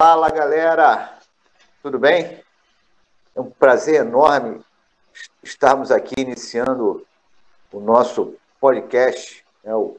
[0.00, 1.18] Fala galera,
[1.82, 2.40] tudo bem?
[3.34, 4.64] É um prazer enorme
[5.42, 7.04] estarmos aqui iniciando
[7.72, 9.96] o nosso podcast, né, o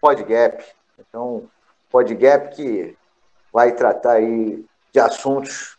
[0.00, 0.64] PodGap.
[1.00, 1.50] Então,
[1.90, 2.96] PodGap que
[3.52, 5.76] vai tratar aí de assuntos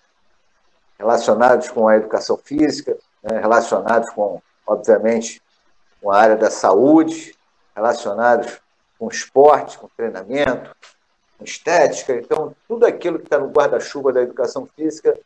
[1.00, 5.42] relacionados com a educação física, né, relacionados com, obviamente,
[6.02, 7.34] com a área da saúde,
[7.74, 8.60] relacionados
[9.00, 10.76] com esporte, com treinamento,
[11.50, 12.14] estética.
[12.14, 15.18] Então, tudo aquilo que está no guarda-chuva da educação física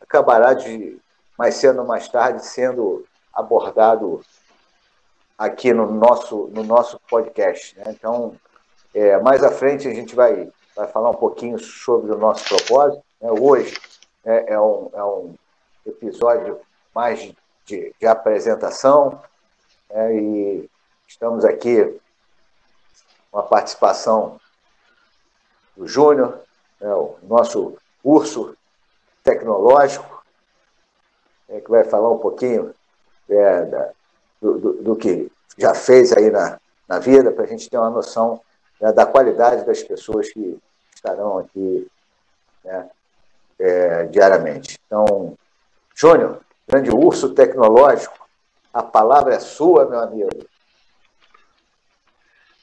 [0.00, 0.98] acabará de,
[1.38, 4.20] mais cedo ou mais tarde, sendo abordado
[5.36, 7.78] aqui no nosso, no nosso podcast.
[7.78, 7.84] Né?
[7.88, 8.34] Então,
[8.92, 13.04] é, mais à frente a gente vai, vai falar um pouquinho sobre o nosso propósito.
[13.20, 13.30] Né?
[13.30, 13.78] Hoje
[14.24, 15.34] é, é, um, é um
[15.86, 16.60] episódio
[16.92, 17.32] mais
[17.64, 19.22] de, de apresentação
[19.88, 20.16] né?
[20.16, 20.70] e
[21.06, 22.00] estamos aqui
[23.30, 24.40] com a participação
[25.78, 26.40] do Júnior,
[26.80, 26.92] né?
[26.92, 28.56] o nosso urso
[29.22, 30.24] tecnológico,
[31.48, 32.74] é, que vai falar um pouquinho
[33.28, 33.90] é, da,
[34.42, 37.90] do, do, do, que já fez aí na, na vida, para a gente ter uma
[37.90, 38.40] noção
[38.80, 40.58] né, da qualidade das pessoas que
[40.94, 41.86] estarão aqui
[42.64, 42.90] né,
[43.58, 44.78] é, diariamente.
[44.86, 45.38] Então,
[45.94, 48.28] Júnior, grande urso tecnológico,
[48.72, 50.30] a palavra é sua, meu amigo.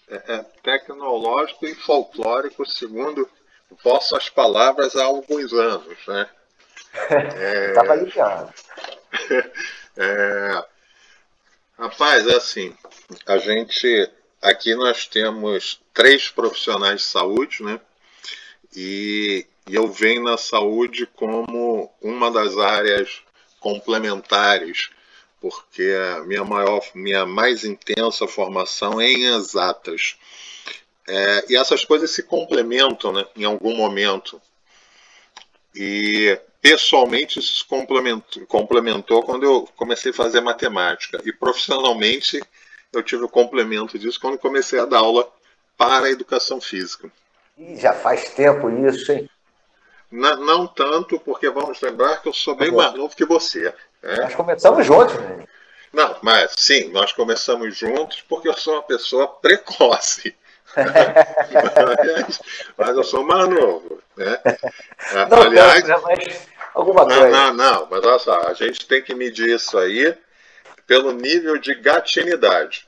[0.08, 3.30] É, é tecnológico e folclórico, segundo
[3.84, 6.30] vossas palavras há alguns anos, né?
[7.70, 8.04] Estava é...
[8.04, 8.54] ligado.
[9.98, 10.66] é...
[11.78, 12.76] Rapaz, é assim,
[13.26, 14.10] a gente
[14.42, 17.80] aqui nós temos três profissionais de saúde, né?
[18.76, 23.22] E, e eu venho na saúde como uma das áreas
[23.60, 24.90] complementares,
[25.46, 30.18] porque a minha maior, minha mais intensa formação é em exatas.
[31.08, 33.24] É, e essas coisas se complementam, né?
[33.36, 34.42] Em algum momento.
[35.76, 41.22] E pessoalmente isso se complementou, complementou quando eu comecei a fazer matemática.
[41.24, 42.42] E profissionalmente
[42.92, 45.32] eu tive o complemento disso quando comecei a dar aula
[45.78, 47.12] para a educação física.
[47.56, 49.30] E já faz tempo isso, hein?
[50.12, 53.72] Não, não tanto, porque vamos lembrar que eu sou bem tá mais novo que você.
[54.06, 54.18] Né?
[54.18, 55.44] Nós começamos juntos, né?
[55.92, 60.36] Não, mas sim, nós começamos juntos porque eu sou uma pessoa precoce.
[60.76, 62.40] mas,
[62.78, 64.02] mas eu sou mais novo.
[64.16, 64.40] Né?
[65.30, 67.30] Não, Aliás, mas alguma coisa.
[67.30, 70.16] Não, não, não, mas olha só, a gente tem que medir isso aí
[70.86, 72.88] pelo nível de gatinidade.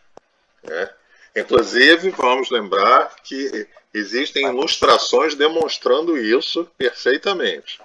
[0.64, 0.90] Né?
[1.36, 7.80] Inclusive, vamos lembrar que existem ilustrações demonstrando isso perfeitamente.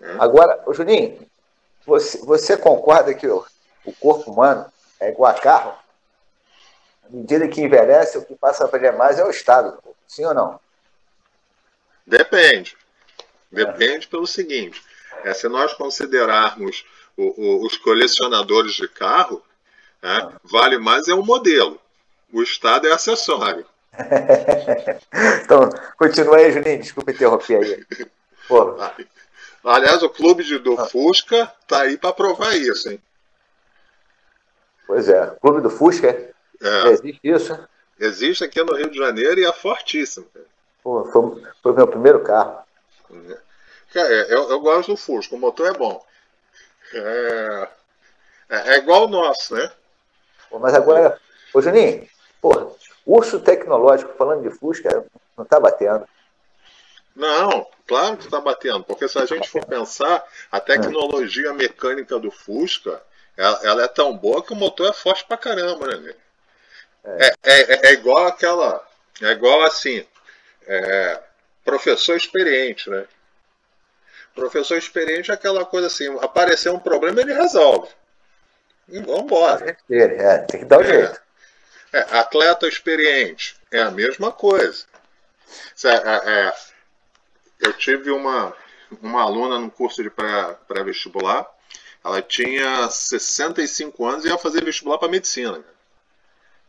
[0.00, 0.16] Né?
[0.18, 1.18] Agora, Juninho,
[1.86, 3.44] você, você concorda que o,
[3.84, 4.66] o corpo humano
[5.00, 5.74] é igual a carro?
[7.04, 9.78] À medida que envelhece, o que passa a valer mais é o estado.
[10.08, 10.60] Sim ou não?
[12.06, 12.76] Depende.
[13.50, 14.10] Depende é.
[14.10, 14.82] pelo seguinte:
[15.22, 16.84] é, se nós considerarmos
[17.16, 19.42] o, o, os colecionadores de carro,
[20.02, 21.80] é, vale mais é o modelo.
[22.32, 23.66] O estado é acessório.
[25.44, 26.80] então, continua aí, Juninho.
[26.80, 28.06] Desculpa interromper aí.
[28.48, 28.76] Pô.
[29.64, 30.86] Aliás, o clube de, do ah.
[30.86, 33.02] Fusca tá aí para provar isso, hein?
[34.86, 36.08] Pois é, clube do Fusca?
[36.62, 36.88] É.
[36.88, 37.68] Existe isso?
[37.98, 40.26] Existe aqui no Rio de Janeiro e é fortíssimo.
[40.82, 42.58] Pô, foi, foi meu primeiro carro.
[43.30, 43.44] É.
[43.96, 46.04] É, eu, eu, gosto do Fusca, o motor é bom.
[46.92, 47.68] É,
[48.50, 49.70] é, é igual o nosso, né?
[50.50, 51.18] Pô, mas agora,
[51.54, 52.06] ô Juninho,
[52.40, 52.66] porra,
[53.06, 55.06] urso tecnológico falando de Fusca,
[55.38, 56.06] não tá batendo.
[57.14, 62.30] Não, claro que está batendo, porque se a gente for pensar, a tecnologia mecânica do
[62.30, 63.00] Fusca,
[63.36, 66.14] ela, ela, é tão boa que o motor é forte pra caramba, né?
[67.04, 68.84] É, é, é, é igual aquela.
[69.22, 70.04] É igual assim.
[70.66, 71.20] É,
[71.64, 73.06] professor experiente, né?
[74.34, 77.88] Professor experiente é aquela coisa assim, apareceu um problema, ele resolve.
[78.88, 79.76] E vambora.
[79.90, 80.86] É, tem que dar o é.
[80.86, 81.20] jeito.
[81.92, 84.84] É, atleta experiente é a mesma coisa.
[85.84, 86.52] É, é,
[87.60, 88.54] eu tive uma,
[89.02, 91.46] uma aluna no curso de pré-vestibular,
[92.04, 95.64] ela tinha 65 anos e ia fazer vestibular para medicina.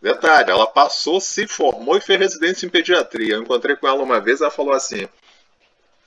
[0.02, 3.36] Detalhe, ela passou, se formou e fez residência em pediatria.
[3.36, 5.08] Eu encontrei com ela uma vez, ela falou assim: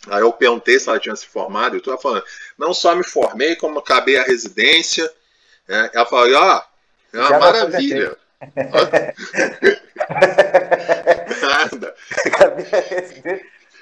[0.07, 2.25] Aí eu perguntei se ela tinha se formado e tu ela falando,
[2.57, 5.11] não só me formei, como acabei a residência.
[5.69, 8.17] É, ela falou, ó, oh, é uma Já maravilha.
[11.43, 11.95] Nada.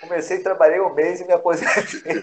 [0.07, 2.23] Comecei, trabalhei um mês e me aposentei.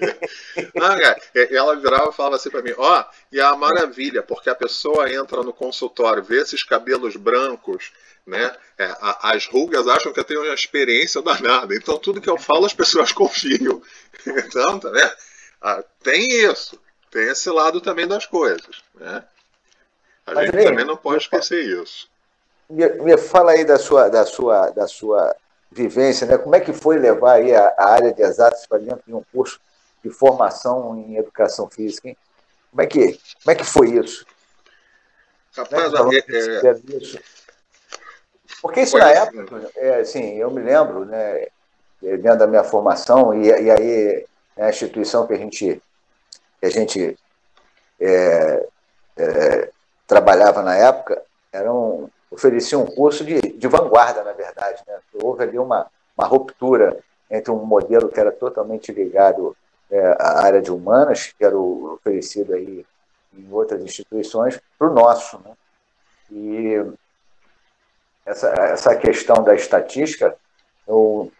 [0.73, 1.21] Não, cara,
[1.51, 4.55] ela virava e falava assim para mim, ó, oh, e é a maravilha, porque a
[4.55, 7.91] pessoa entra no consultório, vê esses cabelos brancos,
[8.25, 8.55] né?
[8.77, 12.37] É, a, as rugas acham que eu tenho uma experiência danada, então tudo que eu
[12.37, 13.81] falo as pessoas confiam.
[14.25, 15.11] Então, tá vendo?
[15.61, 16.79] Ah, tem isso,
[17.11, 19.23] tem esse lado também das coisas, né?
[20.25, 22.07] A Mas, gente também não pode esquecer isso.
[22.69, 25.35] Me, me, fala aí da sua, da sua, da sua
[25.73, 26.37] vivência, né?
[26.37, 29.23] Como é que foi levar aí a, a área de exatas para dentro de um
[29.31, 29.59] curso
[30.03, 32.09] de formação em educação física?
[32.09, 32.17] Hein?
[32.71, 34.25] Como é que, como é que foi isso?
[35.55, 35.99] Rapaz, né?
[36.29, 36.97] é, é...
[36.97, 37.19] Isso.
[38.61, 41.47] Porque isso na época, é, assim, eu me lembro, né,
[42.01, 44.25] dentro da minha formação, e, e aí
[44.55, 45.81] né, a instituição que a gente,
[46.59, 47.17] que a gente
[47.99, 48.67] é,
[49.17, 49.69] é,
[50.07, 51.21] trabalhava na época,
[51.51, 54.81] era um, oferecia um curso de, de vanguarda, na verdade.
[54.87, 54.99] Né?
[55.21, 55.87] Houve ali uma,
[56.17, 56.99] uma ruptura
[57.29, 59.55] entre um modelo que era totalmente ligado
[59.89, 62.85] é, à área de humanas, que era o oferecido aí
[63.33, 65.39] em outras instituições, para o nosso.
[65.39, 65.51] Né?
[66.31, 66.85] E
[68.25, 70.35] essa, essa questão da estatística,
[70.87, 71.31] eu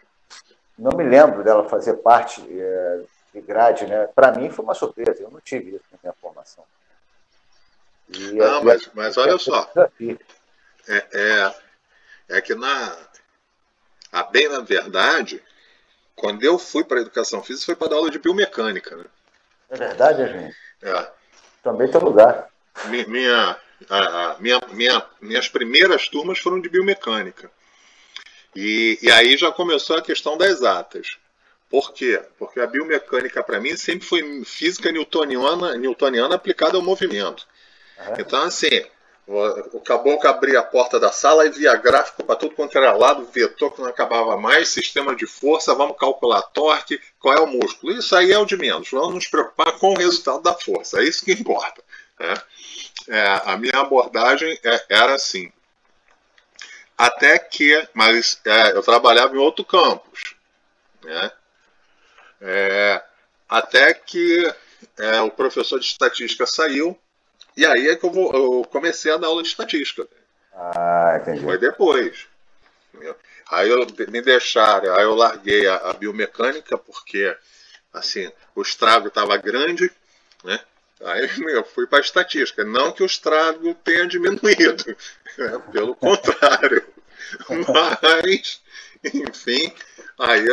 [0.78, 3.00] não me lembro dela fazer parte é,
[3.32, 3.86] de grade.
[3.86, 4.08] Né?
[4.14, 6.64] Para mim foi uma surpresa, eu não tive isso na minha formação.
[8.08, 9.68] E, não, mas, mas olha só.
[10.88, 11.54] É, é,
[12.36, 12.96] é que na.
[14.12, 15.42] A bem na verdade,
[16.14, 18.96] quando eu fui para a educação física, foi para dar aula de biomecânica.
[18.96, 19.04] Né?
[19.70, 20.56] É verdade, gente?
[20.82, 21.10] É.
[21.62, 22.48] Também tem lugar.
[22.86, 23.56] Minha,
[23.88, 27.50] a, a, minha, minha, minhas primeiras turmas foram de biomecânica.
[28.54, 31.18] E, e aí já começou a questão das atas.
[31.68, 32.22] Por quê?
[32.38, 37.46] Porque a biomecânica, para mim, sempre foi física newtoniana, newtoniana aplicada ao movimento.
[37.98, 38.14] Uhum.
[38.18, 38.86] Então, assim,
[39.26, 43.24] o caboclo abria a porta da sala e via gráfico para tudo quanto era lado,
[43.24, 47.92] vetor que não acabava mais, sistema de força, vamos calcular torque, qual é o músculo.
[47.92, 48.90] Isso aí é o de menos.
[48.90, 51.00] Vamos nos preocupar com o resultado da força.
[51.00, 51.82] É isso que importa.
[52.20, 52.34] Né?
[53.08, 55.50] É, a minha abordagem é, era assim.
[56.96, 60.34] Até que, mas é, eu trabalhava em outro campus.
[61.02, 61.32] Né?
[62.42, 63.02] É,
[63.48, 64.54] até que
[64.98, 66.98] é, o professor de estatística saiu
[67.56, 70.06] e aí é que eu, comecei a dar aula de estatística.
[70.52, 71.42] Ah, entendi.
[71.42, 72.26] Foi depois.
[73.50, 77.36] Aí eu me deixaram, aí eu larguei a, a biomecânica porque
[77.92, 79.90] assim, o estrago estava grande,
[80.42, 80.60] né?
[81.04, 82.64] Aí eu fui para a estatística.
[82.64, 84.96] Não que o estrago tenha diminuído,
[85.38, 85.62] né?
[85.72, 86.84] pelo contrário.
[87.48, 88.60] Mas,
[89.12, 89.72] enfim,
[90.18, 90.46] aí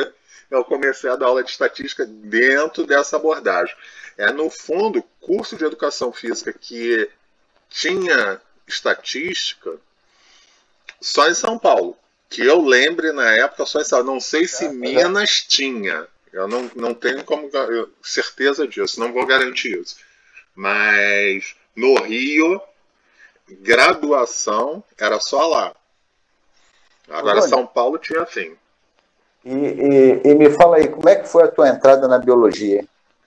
[0.51, 3.73] eu comecei a dar aula de estatística dentro dessa abordagem.
[4.17, 7.09] É, no fundo, curso de educação física que
[7.69, 9.77] tinha estatística
[10.99, 11.97] só em São Paulo.
[12.29, 14.13] Que eu lembre na época só em São Paulo.
[14.13, 16.05] Não sei se Minas tinha.
[16.33, 17.49] Eu não, não tenho como
[18.01, 19.97] certeza disso, não vou garantir isso.
[20.55, 22.61] Mas no Rio,
[23.49, 25.75] graduação era só lá.
[27.09, 28.57] Agora São Paulo tinha fim.
[29.43, 32.85] E, e, e, me fala aí, como é que foi a tua entrada na biologia?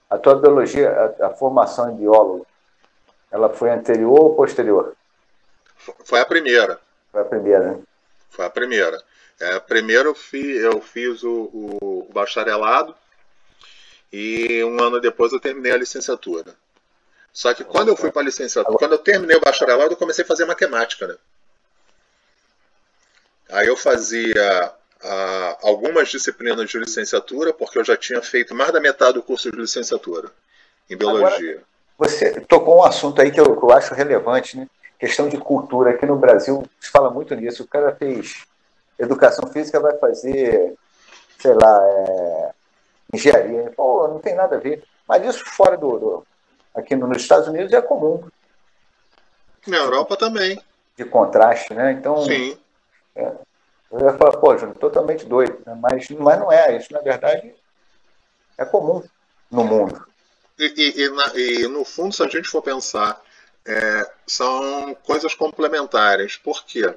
[0.08, 2.46] A tua biologia, a, a formação em biólogo,
[3.31, 4.94] ela foi anterior ou posterior?
[6.05, 6.78] Foi a primeira.
[7.11, 7.78] Foi a primeira, né?
[8.31, 9.02] Foi a primeira.
[9.40, 12.94] É, primeiro eu fiz, eu fiz o, o, bacharelado
[14.12, 16.55] e um ano depois eu terminei a licenciatura.
[17.32, 20.25] Só que quando eu fui para a licenciatura, quando eu terminei o bacharelado, eu comecei
[20.25, 21.16] a fazer matemática, né?
[23.50, 24.72] Aí eu fazia
[25.62, 29.56] algumas disciplinas de licenciatura, porque eu já tinha feito mais da metade do curso de
[29.56, 30.30] licenciatura
[30.88, 31.50] em biologia.
[31.50, 31.62] Agora,
[31.99, 34.68] você tocou um assunto aí que eu, que eu acho relevante, né?
[34.99, 35.90] Questão de cultura.
[35.90, 37.62] Aqui no Brasil se fala muito nisso.
[37.62, 38.44] O cara fez
[38.99, 40.75] educação física, vai fazer,
[41.38, 42.50] sei lá, é,
[43.12, 43.73] engenharia.
[43.76, 44.82] Pô, não tem nada a ver.
[45.06, 46.26] Mas isso fora do, do
[46.75, 48.25] aqui nos Estados Unidos é comum.
[49.66, 50.61] Na Europa também.
[50.96, 51.92] De contraste, né?
[51.92, 52.56] Então, Sim.
[53.14, 53.32] É,
[54.00, 55.58] eu ia falar, pô, Júnior, totalmente doido.
[55.64, 55.78] Né?
[55.80, 56.76] Mas, mas não é.
[56.76, 57.54] Isso, na verdade,
[58.58, 59.02] é comum
[59.50, 60.04] no mundo.
[60.58, 63.20] E, e, e, na, e no fundo, se a gente for pensar,
[63.64, 66.36] é, são coisas complementares.
[66.36, 66.92] Por quê?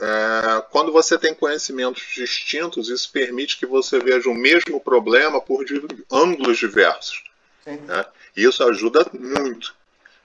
[0.00, 5.64] É, quando você tem conhecimentos distintos, isso permite que você veja o mesmo problema por
[6.10, 7.22] ângulos diversos.
[7.64, 8.04] Né?
[8.36, 9.74] E isso ajuda muito.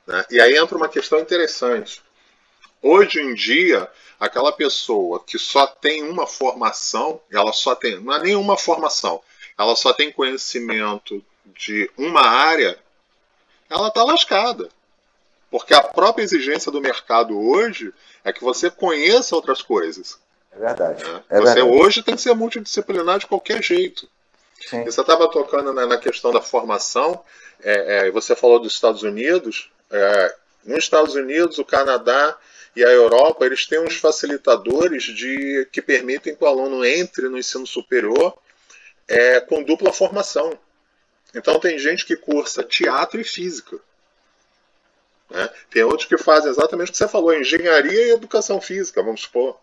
[0.06, 0.26] Né?
[0.32, 2.02] E aí entra uma questão interessante.
[2.82, 8.24] Hoje em dia, aquela pessoa que só tem uma formação, ela só tem, não é
[8.24, 9.22] nenhuma formação,
[9.58, 12.78] ela só tem conhecimento de uma área,
[13.70, 14.70] ela está lascada.
[15.50, 17.94] Porque a própria exigência do mercado hoje
[18.24, 20.20] é que você conheça outras coisas.
[20.52, 21.04] É verdade.
[21.04, 21.24] Né?
[21.30, 21.78] É você verdade.
[21.78, 24.10] hoje tem que ser multidisciplinar de qualquer jeito.
[24.70, 24.84] Sim.
[24.84, 27.24] Você estava tocando na, na, questão da formação,
[27.64, 29.72] é, é, você falou dos Estados Unidos.
[29.90, 32.36] É, nos Estados Unidos, o Canadá
[32.78, 37.40] e a Europa, eles têm uns facilitadores de que permitem que o aluno entre no
[37.40, 38.38] ensino superior
[39.08, 40.56] é, com dupla formação.
[41.34, 43.80] Então tem gente que cursa teatro e física.
[45.28, 45.50] Né?
[45.72, 49.60] Tem outros que fazem exatamente o que você falou, engenharia e educação física, vamos supor.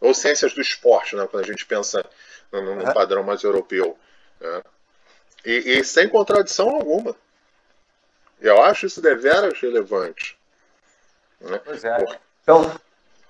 [0.00, 1.28] Ou ciências do esporte, né?
[1.30, 2.02] quando a gente pensa
[2.50, 3.98] num, padrão mais europeu.
[4.40, 4.62] Né?
[5.44, 7.14] E, e, sem contradição alguma.
[8.40, 10.34] Eu acho isso deveras relevante.
[11.42, 11.60] Né?
[11.62, 12.18] Pois é.
[12.48, 12.64] Então,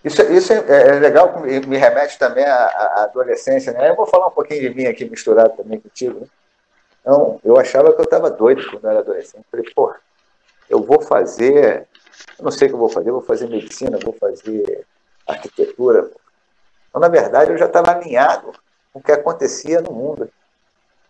[0.05, 3.73] isso, isso é, é, legal, me remete também à, à, adolescência.
[3.73, 3.91] Né?
[3.91, 6.21] Eu vou falar um pouquinho de mim aqui, misturado também contigo.
[6.21, 6.27] Né?
[7.01, 9.45] Então, eu achava que eu estava doido quando eu era adolescente.
[9.51, 9.93] Falei, pô,
[10.71, 11.89] eu vou fazer,
[12.39, 14.87] eu não sei o que eu vou fazer, eu vou fazer medicina, vou fazer
[15.27, 16.09] arquitetura.
[16.89, 18.53] Então, na verdade, eu já estava alinhado
[18.93, 20.31] com o que acontecia no mundo.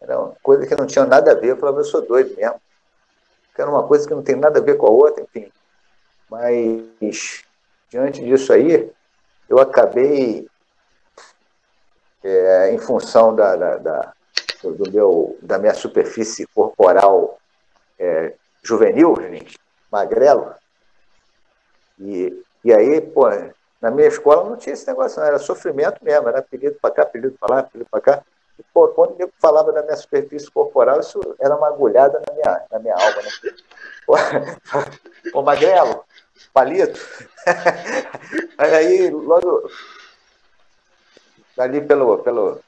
[0.01, 1.49] Era uma coisa que não tinha nada a ver.
[1.49, 2.59] Eu falava, eu sou doido mesmo.
[3.55, 5.53] Era uma coisa que não tem nada a ver com a outra, enfim.
[6.31, 7.45] Mas,
[7.89, 8.91] diante disso aí,
[9.49, 10.47] eu acabei,
[12.23, 14.13] é, em função da, da, da,
[14.63, 17.39] do meu, da minha superfície corporal
[17.99, 19.17] é, juvenil,
[19.91, 20.55] magrelo,
[21.99, 23.29] e, e aí, pô,
[23.81, 27.03] na minha escola não tinha esse negócio, não, era sofrimento mesmo, era apelido para cá,
[27.03, 28.23] apelido para lá, apelido para cá.
[28.59, 32.63] E, pô, quando eu falava da minha superfície corporal, isso era uma agulhada na minha,
[32.71, 33.23] na minha alma.
[33.23, 33.31] Né?
[34.07, 34.15] Pô,
[35.33, 36.05] pô magrelo,
[36.53, 37.01] palito.
[38.59, 39.71] Aí, logo,
[41.59, 42.61] ali pelo, pelo,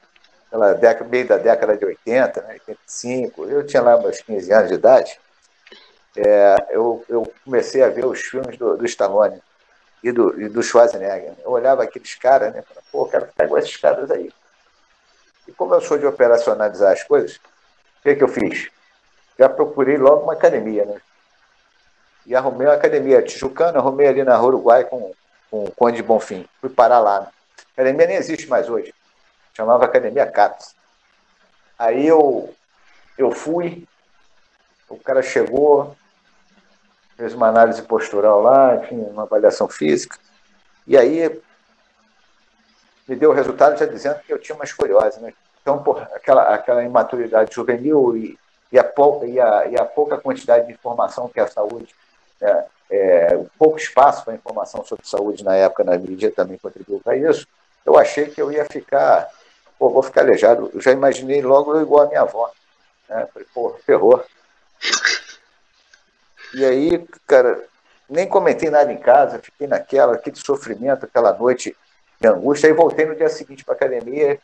[0.49, 4.69] pela década, meio da década de 80, né, 85, eu tinha lá meus 15 anos
[4.69, 5.19] de idade,
[6.15, 9.41] é, eu, eu comecei a ver os filmes do, do Stallone
[10.03, 11.33] e do, e do Schwarzenegger.
[11.43, 12.61] Eu olhava aqueles caras, né?
[12.61, 14.31] Falava, pô, ficar com esses caras aí.
[15.47, 18.69] E como eu sou de operacionalizar as coisas, o que, que eu fiz?
[19.39, 21.01] Já procurei logo uma academia, né?
[22.25, 25.11] E arrumei uma academia tijucana, arrumei ali na Uruguai com,
[25.49, 26.47] com o Conde Bonfim.
[26.59, 27.17] Fui parar lá.
[27.17, 27.27] A
[27.73, 28.93] academia nem existe mais hoje.
[29.53, 30.75] Chamava Academia CAPS.
[31.77, 32.53] Aí eu,
[33.17, 33.87] eu fui,
[34.87, 35.95] o cara chegou,
[37.17, 40.17] fez uma análise postural lá, enfim, uma avaliação física.
[40.85, 41.41] E aí
[43.07, 45.19] me deu o resultado já dizendo que eu tinha uma escoliose.
[45.19, 45.33] Né?
[45.61, 48.37] Então, por, aquela, aquela imaturidade juvenil e,
[48.71, 51.93] e, a pou, e, a, e a pouca quantidade de informação que a saúde,
[52.41, 57.15] é, é, pouco espaço para informação sobre saúde na época na mídia também contribuiu para
[57.15, 57.47] isso,
[57.85, 59.29] eu achei que eu ia ficar,
[59.79, 60.69] pô, vou ficar aleijado.
[60.73, 62.51] Eu já imaginei logo igual a minha avó.
[63.09, 63.27] Né?
[63.33, 64.23] Falei, pô, ferrou.
[66.53, 67.63] E aí, cara,
[68.09, 71.75] nem comentei nada em casa, fiquei naquela, aquele sofrimento, aquela noite
[72.19, 72.67] de angústia.
[72.67, 74.39] Aí voltei no dia seguinte para academia,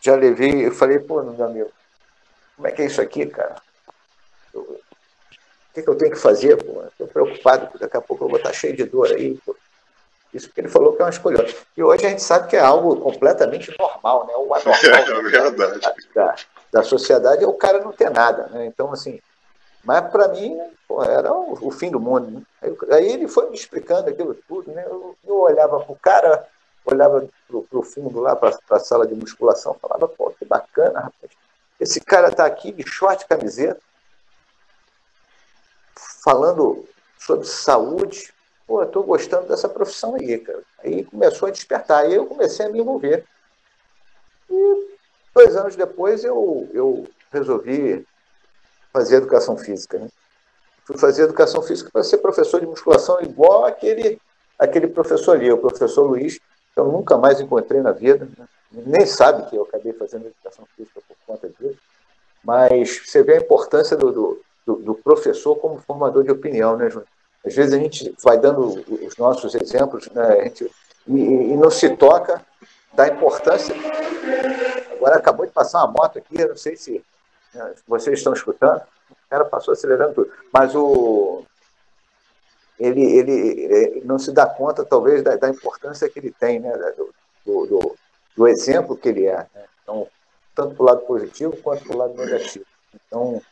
[0.00, 1.70] já levei, eu falei, pô, meu amigo,
[2.56, 3.56] como é que é isso aqui, cara?
[4.52, 4.81] Eu,
[5.72, 6.58] o que, que, eu tenho que fazer?
[6.58, 9.40] Estou preocupado, daqui a pouco eu vou estar cheio de dor aí.
[10.34, 11.46] Isso porque ele falou que é uma escolha.
[11.74, 14.34] E hoje a gente sabe que é algo completamente normal, né?
[14.36, 15.56] O anormal é verdade.
[16.14, 16.36] Da, da,
[16.70, 18.48] da, sociedade é o cara não ter nada.
[18.48, 18.66] Né?
[18.66, 19.18] Então, assim,
[19.82, 22.30] mas para mim pô, era o, o, fim do mundo.
[22.30, 22.42] Né?
[22.60, 24.70] Aí, aí, ele foi me explicando aquilo tudo.
[24.72, 24.84] Né?
[24.86, 26.46] Eu, eu olhava para o cara,
[26.84, 31.32] olhava para o fundo lá, para a sala de musculação, falava, pô, que bacana, rapaz.
[31.80, 33.80] Esse cara está aqui de short camiseta,
[36.22, 36.86] falando
[37.18, 38.32] sobre saúde.
[38.66, 40.62] Pô, estou gostando dessa profissão aí, cara.
[40.82, 42.04] Aí começou a despertar.
[42.04, 43.24] Aí eu comecei a me envolver.
[44.48, 44.96] E
[45.34, 48.06] dois anos depois eu, eu resolvi
[48.92, 49.98] fazer educação física.
[49.98, 50.08] Né?
[50.84, 54.20] Fui fazer educação física para ser professor de musculação igual aquele,
[54.58, 58.28] aquele professor ali, o professor Luiz, que eu nunca mais encontrei na vida.
[58.36, 58.46] Né?
[58.72, 61.78] Nem sabe que eu acabei fazendo educação física por conta disso.
[62.44, 67.04] Mas você vê a importância do, do, do professor como formador de opinião, né, João?
[67.44, 70.70] Às vezes a gente vai dando os nossos exemplos né, a gente,
[71.08, 72.40] e, e não se toca
[72.94, 73.74] da importância.
[74.92, 77.04] Agora acabou de passar uma moto aqui, eu não sei se
[77.86, 78.82] vocês estão escutando?
[79.10, 80.30] O cara passou acelerando tudo.
[80.52, 81.44] Mas o,
[82.78, 86.72] ele, ele não se dá conta, talvez, da, da importância que ele tem, né?
[87.44, 87.96] do, do,
[88.36, 89.36] do exemplo que ele é.
[89.54, 89.64] Né?
[89.82, 90.06] Então,
[90.54, 92.64] tanto para o lado positivo quanto para o lado negativo.
[92.94, 93.42] Então,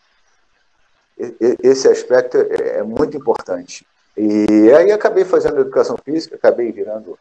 [1.63, 3.87] esse aspecto é, é muito importante.
[4.17, 7.19] E aí acabei fazendo educação física, acabei virando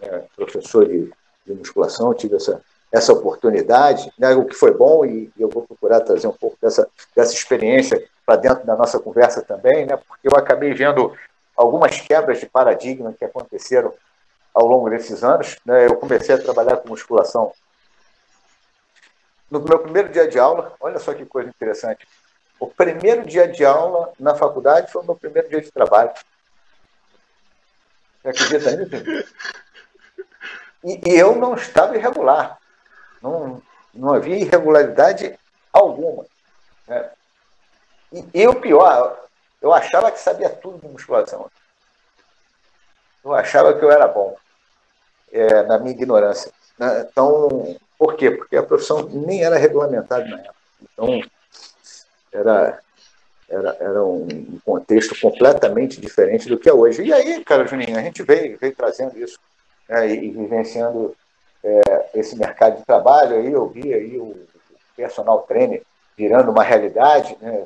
[0.00, 1.10] é, professor de,
[1.46, 2.60] de musculação, tive essa,
[2.92, 6.88] essa oportunidade, né, o que foi bom, e, eu vou procurar trazer um pouco dessa,
[7.14, 11.12] dessa experiência para dentro da nossa conversa também, né, porque eu acabei vendo
[11.56, 13.92] algumas quebras de paradigma que aconteceram
[14.54, 15.56] ao longo desses anos.
[15.64, 17.52] Né, eu comecei a trabalhar com musculação
[19.50, 22.06] no meu primeiro dia de aula, olha só que coisa interessante.
[22.58, 26.10] O primeiro dia de aula na faculdade foi o meu primeiro dia de trabalho.
[28.22, 29.34] Você acredita nisso?
[30.84, 32.58] E, e eu não estava irregular.
[33.22, 33.62] Não,
[33.94, 35.38] não havia irregularidade
[35.72, 36.24] alguma.
[36.86, 37.10] Né?
[38.12, 39.24] E, e o pior,
[39.60, 41.50] eu achava que sabia tudo de musculação.
[43.24, 44.36] Eu achava que eu era bom,
[45.32, 46.52] é, na minha ignorância.
[46.78, 47.06] Né?
[47.10, 48.30] Então, por quê?
[48.30, 50.54] Porque a profissão nem era regulamentada na época.
[50.82, 51.20] Então,
[52.38, 52.78] era,
[53.48, 57.02] era, era um contexto completamente diferente do que é hoje.
[57.02, 59.38] E aí, cara, Juninho, a gente veio, veio trazendo isso
[59.88, 61.14] né, e, e vivenciando
[61.62, 63.36] é, esse mercado de trabalho.
[63.36, 64.36] Aí eu vi aí o
[64.96, 65.82] personal trainer
[66.16, 67.36] virando uma realidade.
[67.40, 67.64] Né?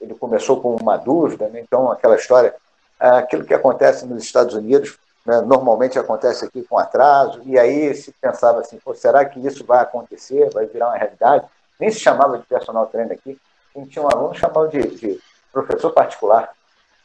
[0.00, 1.60] Ele começou com uma dúvida, né?
[1.60, 2.54] então aquela história,
[2.98, 8.12] aquilo que acontece nos Estados Unidos né, normalmente acontece aqui com atraso, e aí se
[8.12, 11.46] pensava assim, será que isso vai acontecer, vai virar uma realidade?
[11.80, 13.38] Nem se chamava de personal trainer aqui,
[13.74, 15.20] quem tinha um aluno chamava de, de
[15.52, 16.54] professor particular,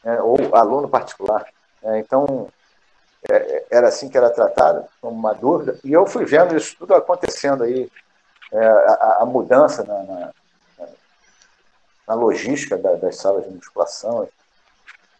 [0.04, 1.44] né, ou aluno particular.
[1.82, 2.48] Né, então,
[3.28, 6.76] é, é, era assim que era tratado, como uma dúvida, e eu fui vendo isso
[6.78, 7.90] tudo acontecendo aí,
[8.52, 10.32] é, a, a, mudança na, na,
[12.08, 14.28] na logística da, das salas de musculação.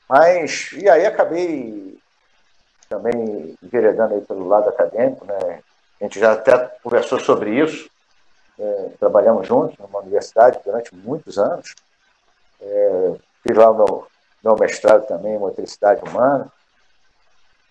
[0.09, 2.00] Mas, e aí acabei
[2.88, 5.61] também enveredando aí pelo lado acadêmico, né?
[6.00, 7.88] A gente já até conversou sobre isso,
[8.60, 11.74] é, trabalhamos juntos numa universidade durante muitos anos.
[12.60, 14.06] É, fiz lá o meu,
[14.44, 16.50] meu mestrado também em motricidade humana.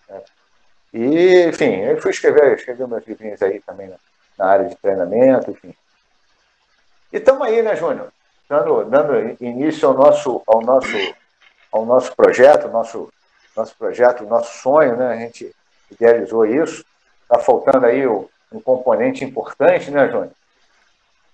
[0.08, 0.22] É,
[0.92, 3.96] e, enfim, eu fui escrever, escrever meus livrinhos aí também na,
[4.38, 5.74] na área de treinamento, enfim.
[7.12, 8.12] E estamos aí, né, Júnior?
[8.48, 11.14] Dando, dando início ao nosso, ao nosso,
[11.70, 13.08] ao nosso projeto, nosso
[13.56, 15.12] nosso projeto, nosso sonho, né?
[15.12, 15.54] A gente
[15.90, 16.84] idealizou isso.
[17.22, 20.32] Está faltando aí um componente importante, né, Júnior?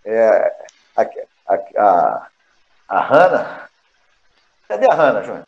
[0.07, 0.53] É,
[0.97, 1.03] a,
[1.49, 2.27] a, a,
[2.89, 3.69] a Hanna.
[4.69, 5.47] Cadê a Hanna, Júnior?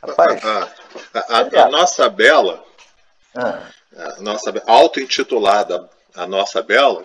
[0.00, 0.68] Rapaz, a,
[1.14, 2.64] a, a nossa Bela,
[3.36, 3.62] ah.
[3.96, 7.04] a nossa auto-intitulada A Nossa Bela,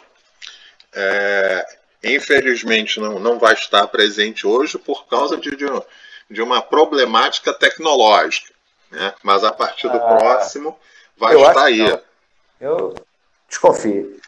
[0.93, 1.65] é,
[2.03, 5.65] infelizmente não, não vai estar presente hoje por causa de, de,
[6.29, 8.53] de uma problemática tecnológica.
[8.91, 9.13] Né?
[9.23, 10.77] Mas a partir do ah, próximo
[11.17, 11.99] vai estar aí.
[12.59, 12.95] Eu
[13.47, 14.19] desconfio.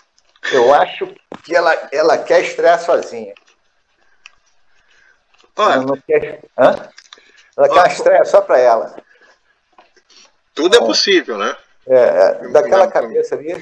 [0.51, 3.33] Eu acho que ela, ela quer estrear sozinha.
[5.55, 6.41] Olha, ela não quer.
[6.57, 6.89] Hã?
[7.57, 8.95] Ela quer uma estreia só para ela.
[10.53, 11.55] Tudo é possível, né?
[11.87, 13.61] É, é daquela cabeça ali,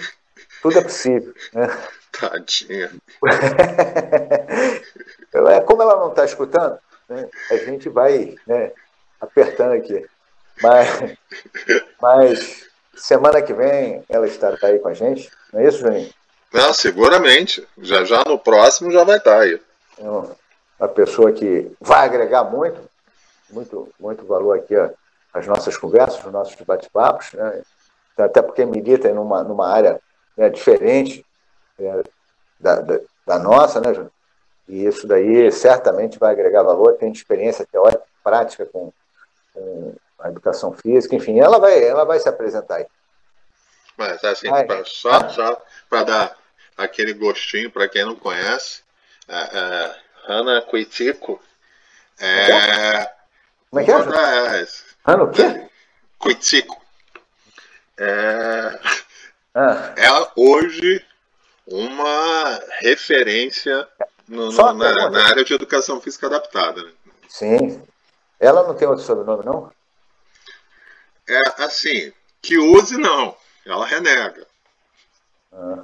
[0.62, 1.34] tudo é possível.
[1.54, 1.68] Né?
[2.12, 2.92] Tadinha.
[5.66, 8.72] Como ela não está escutando, né, a gente vai né,
[9.22, 10.06] apertando aqui.
[10.62, 10.88] Mas,
[12.02, 16.14] mas semana que vem ela estará aí com a gente, não é isso, Juninho?
[16.54, 17.68] Não, seguramente.
[17.78, 19.60] Já já no próximo já vai estar aí.
[20.00, 20.10] É
[20.80, 22.80] uma pessoa que vai agregar muito,
[23.50, 24.76] muito, muito valor aqui
[25.34, 27.62] às nossas conversas, aos nossos bate-papos, né?
[28.18, 30.00] até porque milita numa, numa área
[30.36, 31.26] né, diferente
[31.80, 32.04] é,
[32.60, 34.12] da, da, da, nossa, né, Júnior?
[34.68, 38.92] E isso daí certamente vai agregar valor, tem experiência teórica, prática com,
[39.54, 42.86] com a educação física, enfim, ela vai, ela vai se apresentar aí.
[43.98, 46.38] Mas assim, pra, só, só para dar
[46.78, 48.82] aquele gostinho para quem não conhece,
[49.28, 49.96] a, a
[50.28, 51.42] Hanna Cuitico
[52.20, 53.10] é.
[53.70, 53.96] Como é que é?
[53.96, 54.68] é
[55.06, 55.70] Hanna o quê?
[56.18, 56.82] Cuitico.
[58.00, 58.80] É,
[59.56, 59.94] ah.
[59.98, 61.04] é hoje
[61.66, 63.88] uma referência
[64.28, 66.84] no, no, na, na, área de educação física adaptada.
[66.84, 66.92] Né?
[67.28, 67.84] Sim.
[68.40, 69.72] Ela não tem outro sobrenome, não?
[71.28, 73.36] É assim, que use não.
[73.68, 74.46] Ela renega.
[75.54, 75.84] Ah.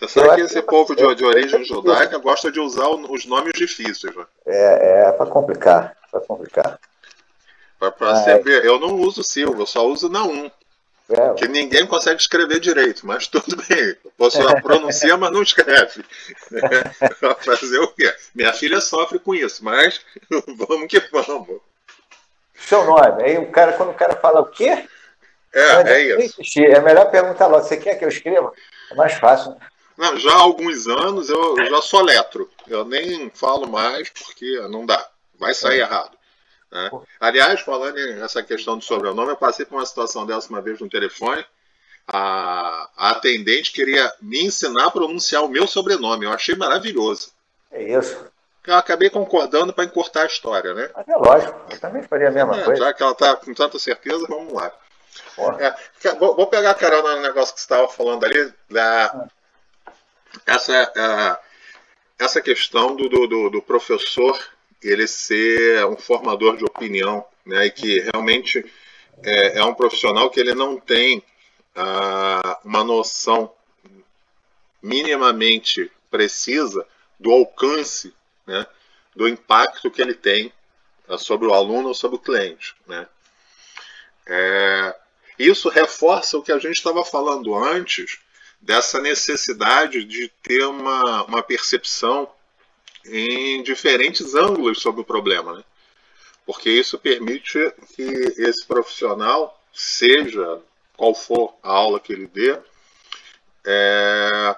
[0.00, 4.14] Você sabe que esse povo de, de origem judaica gosta de usar os nomes difíceis.
[4.14, 4.26] Né?
[4.46, 5.96] É, é para complicar.
[6.10, 6.78] Para complicar.
[7.78, 10.50] Para você ver, eu não uso Silva, eu só uso Naum.
[11.10, 11.34] É.
[11.34, 13.96] Que ninguém consegue escrever direito, mas tudo bem.
[14.18, 16.04] Você pronuncia, mas não escreve.
[17.40, 18.14] Fazer o quê?
[18.34, 20.00] Minha filha sofre com isso, mas
[20.46, 21.60] vamos que vamos.
[22.54, 23.22] Seu nome.
[23.22, 24.86] Aí o cara, quando o cara fala o quê?
[25.58, 26.60] É, é isso.
[26.60, 28.52] É melhor perguntar logo, você quer que eu escreva?
[28.90, 29.56] É mais fácil.
[29.96, 32.48] Não, já há alguns anos eu, eu já soletro.
[32.68, 35.04] Eu nem falo mais porque não dá.
[35.38, 35.82] Vai sair é.
[35.82, 36.16] errado.
[36.70, 36.90] Né?
[37.18, 40.88] Aliás, falando nessa questão do sobrenome, eu passei por uma situação dessa uma vez no
[40.88, 41.44] telefone.
[42.06, 46.26] A, a atendente queria me ensinar a pronunciar o meu sobrenome.
[46.26, 47.32] Eu achei maravilhoso.
[47.70, 48.24] É isso.
[48.66, 50.90] Eu acabei concordando para encurtar a história, né?
[50.94, 52.84] Mas é lógico, eu também faria a mesma é, coisa.
[52.84, 54.70] Já que ela está com tanta certeza, vamos lá.
[55.60, 59.92] É, vou, vou, pegar a carona no negócio que você estava falando ali, da, ah.
[60.46, 64.38] essa, é, essa questão do, do, do professor
[64.82, 68.64] ele ser um formador de opinião, né, e que realmente
[69.22, 71.22] é, é um profissional que ele não tem
[71.74, 73.52] ah, uma noção
[74.82, 76.86] minimamente precisa
[77.18, 78.14] do alcance,
[78.46, 78.66] né,
[79.14, 80.52] do impacto que ele tem
[81.08, 82.76] ah, sobre o aluno ou sobre o cliente.
[82.86, 83.06] Né.
[84.26, 84.67] É,
[85.38, 88.18] isso reforça o que a gente estava falando antes
[88.60, 92.28] dessa necessidade de ter uma, uma percepção
[93.04, 95.54] em diferentes ângulos sobre o problema.
[95.54, 95.64] Né?
[96.44, 100.60] Porque isso permite que esse profissional, seja
[100.96, 102.58] qual for a aula que ele dê,
[103.64, 104.56] é,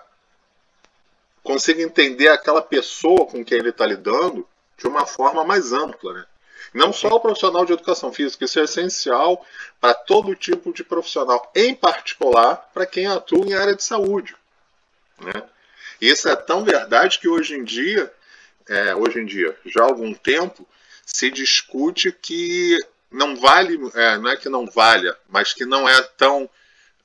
[1.42, 4.46] consiga entender aquela pessoa com quem ele está lidando
[4.78, 6.14] de uma forma mais ampla.
[6.14, 6.26] Né?
[6.72, 9.44] Não só o profissional de educação física, isso é essencial
[9.80, 14.36] para todo tipo de profissional, em particular para quem atua em área de saúde.
[15.20, 15.42] Né?
[16.00, 18.12] Isso é tão verdade que hoje em dia,
[18.68, 20.66] é, hoje em dia, já há algum tempo,
[21.04, 22.78] se discute que
[23.10, 26.48] não vale, é, não é que não valha, mas que não é tão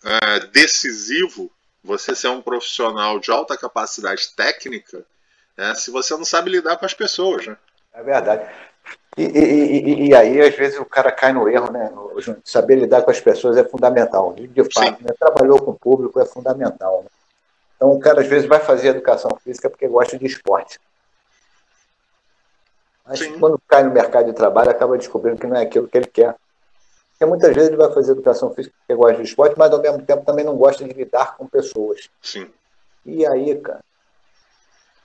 [0.04, 1.52] é, decisivo
[1.84, 5.06] você ser um profissional de alta capacidade técnica
[5.58, 7.48] né, se você não sabe lidar com as pessoas.
[7.48, 7.58] Né?
[7.94, 8.50] É verdade.
[9.18, 11.90] E, e, e, aí, às vezes, o cara cai no erro, né?
[12.44, 14.34] Saber lidar com as pessoas é fundamental.
[14.34, 15.14] De fato, né?
[15.18, 17.02] trabalhou com o público é fundamental.
[17.04, 17.10] Né?
[17.78, 20.80] Então, o cara, às vezes, vai fazer educação física porque gosta de esporte.
[23.06, 23.40] Mas Sim.
[23.40, 26.36] quando cai no mercado de trabalho, acaba descobrindo que não é aquilo que ele quer.
[27.12, 30.02] Porque muitas vezes ele vai fazer educação física porque gosta de esporte, mas ao mesmo
[30.02, 32.10] tempo também não gosta de lidar com pessoas.
[32.22, 32.50] Sim.
[33.06, 33.80] E aí, cara,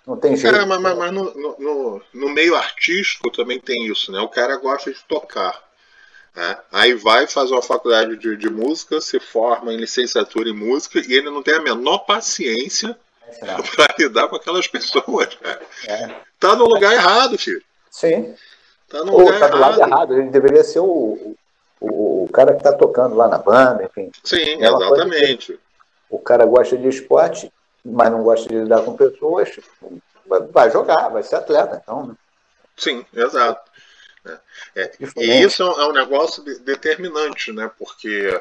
[0.06, 0.52] não tem jeito.
[0.52, 4.20] Cara, mas, mas no, no, no, meio artístico também tem isso, né?
[4.20, 5.62] O cara gosta de tocar.
[6.34, 6.58] Né?
[6.72, 11.12] Aí vai, faz uma faculdade de, de música, se forma em licenciatura em música e
[11.12, 12.96] ele não tem a menor paciência
[13.38, 15.34] é para lidar com aquelas pessoas.
[15.36, 15.60] Cara.
[15.86, 16.10] É.
[16.38, 17.62] Tá no lugar errado, filho.
[17.90, 18.34] Sim.
[18.88, 19.78] Tá no Ou lugar tá do errado.
[19.78, 20.18] lado errado.
[20.18, 21.36] Ele deveria ser o,
[21.80, 24.10] o, o cara que está tocando lá na banda, enfim.
[24.24, 25.58] Sim, é exatamente.
[26.08, 27.52] O cara gosta de esporte,
[27.84, 29.50] mas não gosta de lidar com pessoas,
[30.52, 31.80] vai jogar, vai ser atleta.
[31.82, 32.14] Então, né?
[32.76, 33.70] Sim, exato.
[34.24, 37.70] É, é, e isso é um negócio determinante, né?
[37.78, 38.40] Porque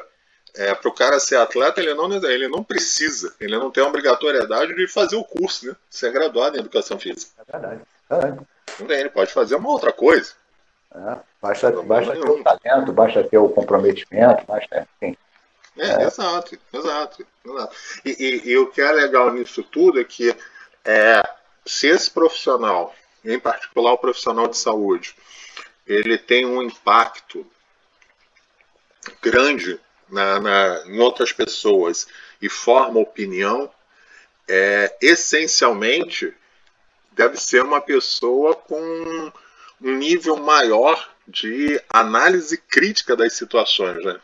[0.54, 3.86] é, para o cara ser atleta, ele não, ele não precisa, ele não tem a
[3.86, 5.76] obrigatoriedade de fazer o curso, né?
[5.88, 7.32] Ser graduado em educação física.
[7.48, 7.82] É verdade.
[8.10, 9.00] É.
[9.00, 10.32] Ele pode fazer uma outra coisa.
[10.94, 15.16] É, basta basta ter o talento, basta ter o comprometimento, basta, enfim.
[15.78, 17.26] É, é, exato, exato.
[18.04, 20.34] E, e, e, o que é legal nisso tudo é que
[20.84, 21.22] é,
[21.64, 25.14] se esse profissional, em particular o profissional de saúde,
[25.86, 27.46] ele tem um impacto
[29.22, 32.06] grande na, na, em outras pessoas
[32.42, 33.70] e forma opinião,
[34.48, 36.34] é, essencialmente
[37.12, 39.32] deve ser uma pessoa com
[39.80, 44.20] um nível maior de análise crítica das situações, né?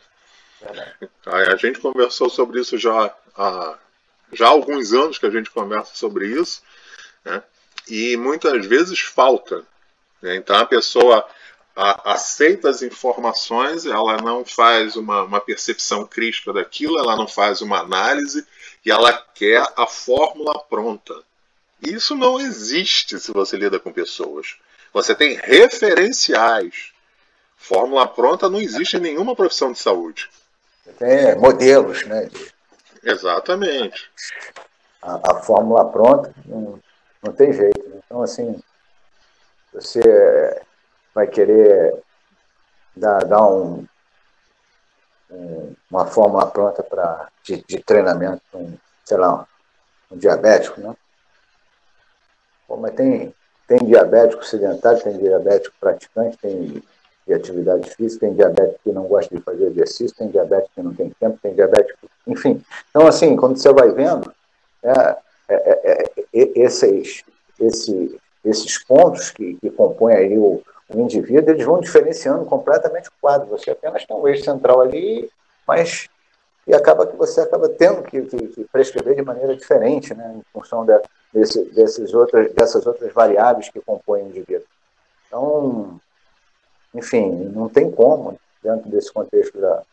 [1.25, 3.77] A gente conversou sobre isso já há,
[4.33, 6.61] já há alguns anos que a gente conversa sobre isso,
[7.23, 7.43] né?
[7.87, 9.63] e muitas vezes falta.
[10.21, 10.35] Né?
[10.35, 11.27] Então a pessoa
[11.75, 17.61] a, aceita as informações, ela não faz uma, uma percepção crítica daquilo, ela não faz
[17.61, 18.45] uma análise
[18.83, 21.13] e ela quer a fórmula pronta.
[21.81, 24.55] Isso não existe se você lida com pessoas.
[24.91, 26.91] Você tem referenciais.
[27.55, 30.27] Fórmula pronta não existe em nenhuma profissão de saúde.
[30.97, 32.29] Tem modelos, né?
[33.03, 34.09] Exatamente.
[35.01, 36.79] A, a fórmula pronta não,
[37.23, 37.89] não tem jeito.
[37.89, 38.01] Né?
[38.05, 38.61] Então, assim,
[39.73, 40.61] você
[41.13, 42.01] vai querer
[42.95, 43.85] dar, dar um,
[45.29, 49.45] um, uma fórmula pronta para de, de, treinamento, um, sei lá,
[50.11, 50.95] um, um diabético, né?
[52.67, 53.33] Pô, mas tem,
[53.67, 56.83] tem diabético sedentário, tem diabético praticante, tem
[57.27, 60.93] de atividade física, tem diabético que não gosta de fazer exercício, tem diabético que não
[60.93, 62.63] tem tempo, tem diabético, enfim.
[62.89, 64.31] Então, assim, quando você vai vendo,
[64.81, 65.17] é,
[65.49, 67.23] é, é, é esses,
[67.59, 73.13] esse, esses pontos que, que compõem aí o, o, indivíduo, eles vão diferenciando completamente o
[73.19, 73.47] quadro.
[73.49, 75.29] Você apenas tem um eixo central ali,
[75.67, 76.07] mas
[76.65, 80.43] e acaba que você acaba tendo que, que, que prescrever de maneira diferente, né, em
[80.51, 81.01] função da,
[81.33, 84.65] desse, desses outras, dessas outras variáveis que compõem o indivíduo.
[85.27, 85.99] Então,
[86.93, 89.83] enfim, não tem como, dentro desse contexto da,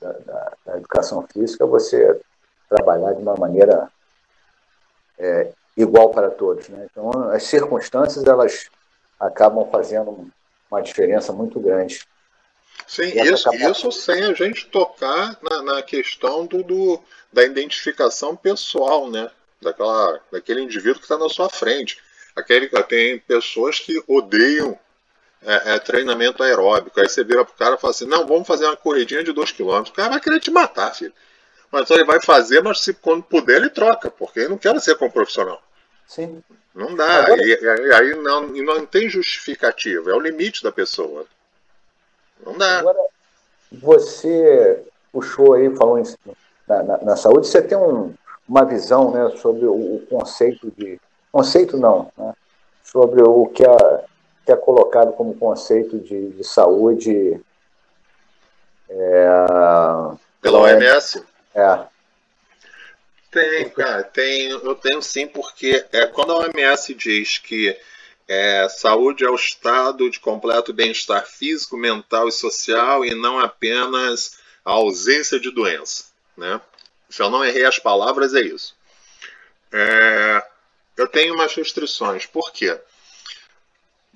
[0.00, 2.20] da, da, da educação física, você
[2.68, 3.90] trabalhar de uma maneira
[5.18, 6.68] é, igual para todos.
[6.68, 6.88] Né?
[6.90, 8.68] Então, as circunstâncias elas
[9.18, 10.30] acabam fazendo
[10.70, 12.06] uma diferença muito grande.
[12.86, 13.70] Sim, isso, acaba...
[13.70, 17.00] isso sem a gente tocar na, na questão do, do,
[17.32, 19.30] da identificação pessoal, né?
[19.60, 22.00] Daquela, daquele indivíduo que está na sua frente.
[22.36, 24.78] Aquele, tem pessoas que odeiam
[25.42, 27.00] é, é, treinamento aeróbico.
[27.00, 29.52] Aí você vira pro cara e fala assim, não, vamos fazer uma corridinha de 2
[29.52, 29.80] km.
[29.80, 31.12] O cara vai querer te matar, filho.
[31.70, 34.78] Mas então ele vai fazer, mas se quando puder ele troca, porque ele não quer
[34.80, 35.62] ser como profissional.
[36.06, 36.42] Sim.
[36.74, 37.24] Não dá.
[37.24, 37.42] Agora...
[37.42, 41.26] E, e, aí não, não tem justificativa, é o limite da pessoa.
[42.44, 42.78] Não dá.
[42.78, 42.98] Agora,
[43.70, 46.04] você puxou aí, falou em,
[46.66, 48.14] na, na, na, saúde, você tem um,
[48.48, 51.00] uma visão né, sobre o, o, conceito de.
[51.30, 52.32] Conceito não, né,
[52.82, 54.04] sobre o que é,
[54.48, 57.38] que é colocado como conceito de, de saúde.
[58.88, 59.26] É,
[60.40, 61.22] Pela OMS?
[61.54, 61.80] É.
[63.30, 67.78] Tem, cara, tem, eu tenho sim, porque é, quando a OMS diz que
[68.26, 74.38] é, saúde é o estado de completo bem-estar físico, mental e social e não apenas
[74.64, 76.06] a ausência de doença.
[76.38, 76.58] Né?
[77.10, 78.74] Se eu não errei as palavras, é isso.
[79.70, 80.42] É,
[80.96, 82.24] eu tenho umas restrições.
[82.24, 82.80] Por quê?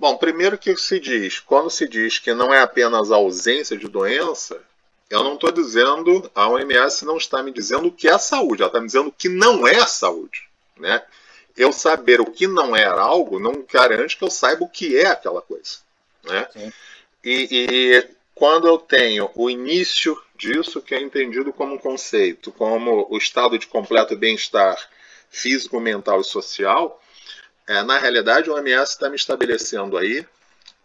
[0.03, 3.87] Bom, primeiro que se diz, quando se diz que não é apenas a ausência de
[3.87, 4.61] doença,
[5.09, 8.69] eu não estou dizendo, a OMS não está me dizendo o que é saúde, ela
[8.69, 10.49] está me dizendo o que não é saúde.
[10.77, 11.01] Né?
[11.57, 15.07] Eu saber o que não é algo não garante que eu saiba o que é
[15.07, 15.79] aquela coisa.
[16.25, 16.49] Né?
[17.23, 23.07] E, e quando eu tenho o início disso, que é entendido como um conceito, como
[23.09, 24.77] o estado de completo bem-estar
[25.31, 27.01] físico, mental e social,
[27.67, 30.27] é, na realidade a OMS está me estabelecendo aí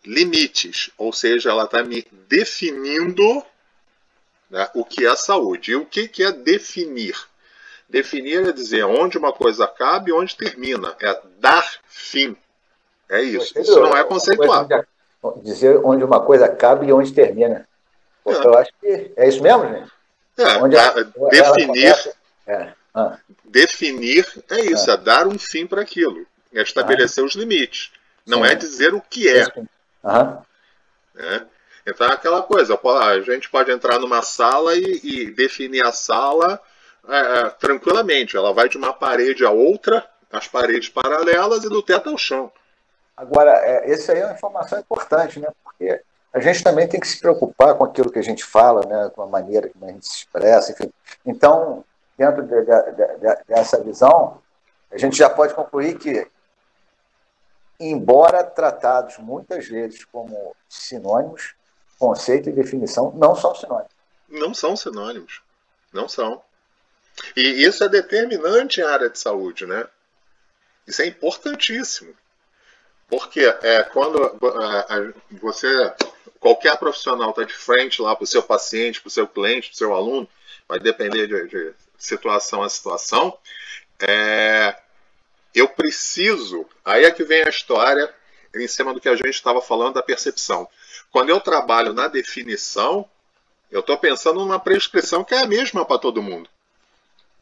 [0.05, 3.43] limites, ou seja, ela está me definindo
[4.49, 5.71] né, o que é saúde.
[5.71, 7.15] E o que, que é definir?
[7.89, 10.95] Definir é dizer onde uma coisa acaba e onde termina.
[11.01, 12.35] É dar fim.
[13.09, 13.57] É isso.
[13.59, 14.85] Isso não é conceituado.
[15.37, 17.67] Dizer onde uma coisa acaba e onde termina.
[18.25, 18.31] é.
[18.31, 19.91] Eu acho que é isso mesmo, gente?
[20.37, 20.91] É, onde a,
[21.29, 22.13] definir.
[22.45, 22.73] É.
[22.93, 23.17] Ah.
[23.43, 26.25] Definir é isso, é, é dar um fim para aquilo.
[26.53, 27.27] É estabelecer ah.
[27.27, 27.91] os limites.
[28.25, 28.51] Não Sim.
[28.51, 29.45] é dizer o que é.
[29.55, 30.41] Uhum.
[31.17, 31.41] é.
[31.85, 36.59] Então é aquela coisa, a gente pode entrar numa sala e, e definir a sala
[37.07, 38.35] é, é, tranquilamente.
[38.35, 42.51] Ela vai de uma parede a outra, as paredes paralelas e do teto ao chão.
[43.15, 45.47] Agora, é, essa aí é uma informação importante, né?
[45.63, 46.01] Porque
[46.33, 49.09] a gente também tem que se preocupar com aquilo que a gente fala, né?
[49.15, 50.91] com a maneira que a gente se expressa, enfim.
[51.25, 51.83] Então,
[52.17, 54.39] dentro de, de, de, dessa visão,
[54.91, 56.27] a gente já pode concluir que,
[57.79, 61.55] embora tratados muitas vezes como sinônimos,
[61.99, 63.91] conceito e definição não são sinônimos.
[64.29, 65.41] Não são sinônimos.
[65.93, 66.41] Não são.
[67.35, 69.87] E isso é determinante em área de saúde, né?
[70.85, 72.13] Isso é importantíssimo.
[73.09, 75.93] Porque é, quando é, você,
[76.39, 79.75] qualquer profissional está de frente lá para o seu paciente, para o seu cliente, para
[79.75, 80.29] o seu aluno,
[80.67, 83.37] vai depender de, de situação a situação,
[83.99, 84.75] é,
[85.53, 86.65] eu preciso.
[86.83, 88.13] Aí é que vem a história
[88.55, 90.67] em cima do que a gente estava falando da percepção.
[91.11, 93.07] Quando eu trabalho na definição,
[93.71, 96.49] eu estou pensando numa prescrição que é a mesma para todo mundo.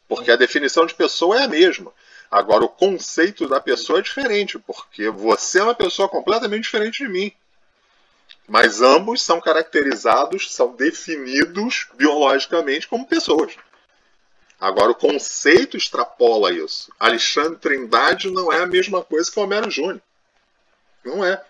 [0.08, 1.92] Porque a definição de pessoa é a mesma.
[2.30, 7.08] Agora, o conceito da pessoa é diferente, porque você é uma pessoa completamente diferente de
[7.08, 7.32] mim.
[8.48, 13.56] Mas ambos são caracterizados, são definidos biologicamente como pessoas.
[14.60, 16.90] Agora, o conceito extrapola isso.
[16.98, 20.00] Alexandre Trindade não é a mesma coisa que Homero Júnior.
[21.04, 21.42] Não é.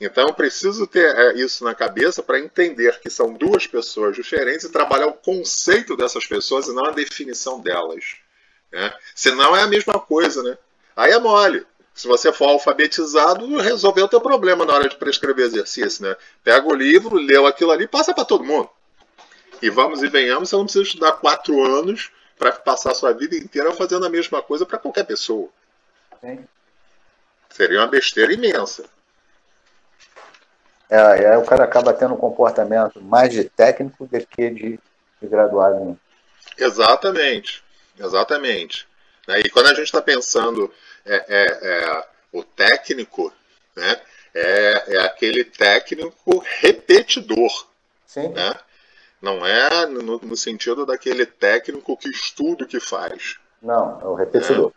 [0.00, 4.72] Então, preciso ter é, isso na cabeça para entender que são duas pessoas diferentes e
[4.72, 8.16] trabalhar o conceito dessas pessoas e não a definição delas.
[8.70, 8.92] Né?
[9.14, 10.58] Senão é a mesma coisa, né?
[10.94, 11.64] Aí é mole.
[11.94, 16.14] Se você for alfabetizado, resolveu o teu problema na hora de prescrever exercício, né?
[16.44, 18.68] Pega o livro, leu aquilo ali, passa para todo mundo.
[19.62, 23.36] E vamos e venhamos, você não precisa estudar quatro anos para passar a sua vida
[23.36, 25.48] inteira fazendo a mesma coisa para qualquer pessoa.
[26.20, 26.44] Sim.
[27.50, 28.84] Seria uma besteira imensa.
[30.88, 34.80] É, aí o cara acaba tendo um comportamento mais de técnico do que de,
[35.20, 35.84] de graduado.
[35.84, 35.96] Né?
[36.58, 37.62] Exatamente,
[37.98, 38.86] exatamente.
[39.28, 40.72] E quando a gente está pensando
[41.04, 43.32] é, é, é, o técnico,
[43.74, 44.00] né,
[44.34, 47.66] é, é aquele técnico repetidor.
[48.06, 48.28] Sim.
[48.28, 48.54] Né?
[49.20, 53.38] Não é no, no, sentido daquele técnico que estuda o que faz.
[53.62, 54.72] Não, é o repetidor.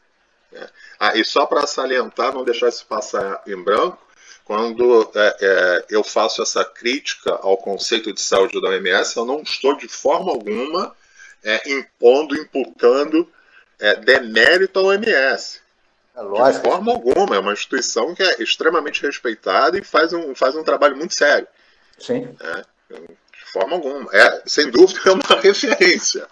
[0.53, 0.67] É.
[0.99, 3.99] Ah, e só para salientar, não deixar isso passar em branco,
[4.45, 9.41] quando é, é, eu faço essa crítica ao conceito de saúde da OMS, eu não
[9.41, 10.95] estou de forma alguma
[11.43, 13.29] é, impondo, imputando
[13.77, 15.61] é, demérito à OMS.
[16.15, 20.55] É de forma alguma, é uma instituição que é extremamente respeitada e faz um, faz
[20.55, 21.47] um trabalho muito sério.
[21.97, 22.35] Sim.
[22.41, 22.63] É,
[22.97, 24.09] de forma alguma.
[24.13, 26.27] É, sem dúvida é uma referência.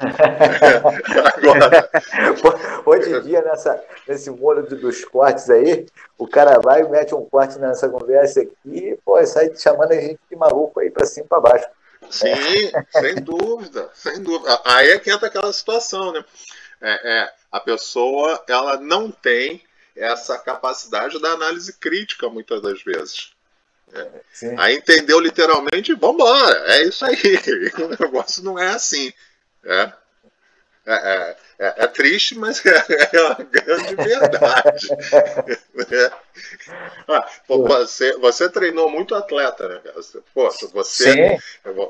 [1.35, 1.89] Agora.
[2.85, 5.85] Hoje em dia, nessa, nesse mundo dos cortes aí,
[6.17, 9.95] o cara vai e mete um corte nessa conversa aqui e pô, sai chamando a
[9.95, 11.67] gente de maluco aí para cima e para baixo.
[12.09, 14.61] Sim, sem dúvida, sem dúvida.
[14.63, 16.23] Aí é que entra aquela situação, né?
[16.79, 19.61] É, é, a pessoa ela não tem
[19.95, 23.31] essa capacidade da análise crítica muitas das vezes.
[23.93, 24.55] É.
[24.57, 27.15] Aí entendeu literalmente, vambora, é isso aí.
[27.77, 29.13] O negócio não é assim.
[29.63, 29.91] É,
[30.85, 34.87] é, é, é, é triste, mas é, uma grande verdade.
[35.91, 36.11] É.
[37.07, 39.81] ah, você, você treinou muito atleta, né?
[40.33, 41.37] Pô, você,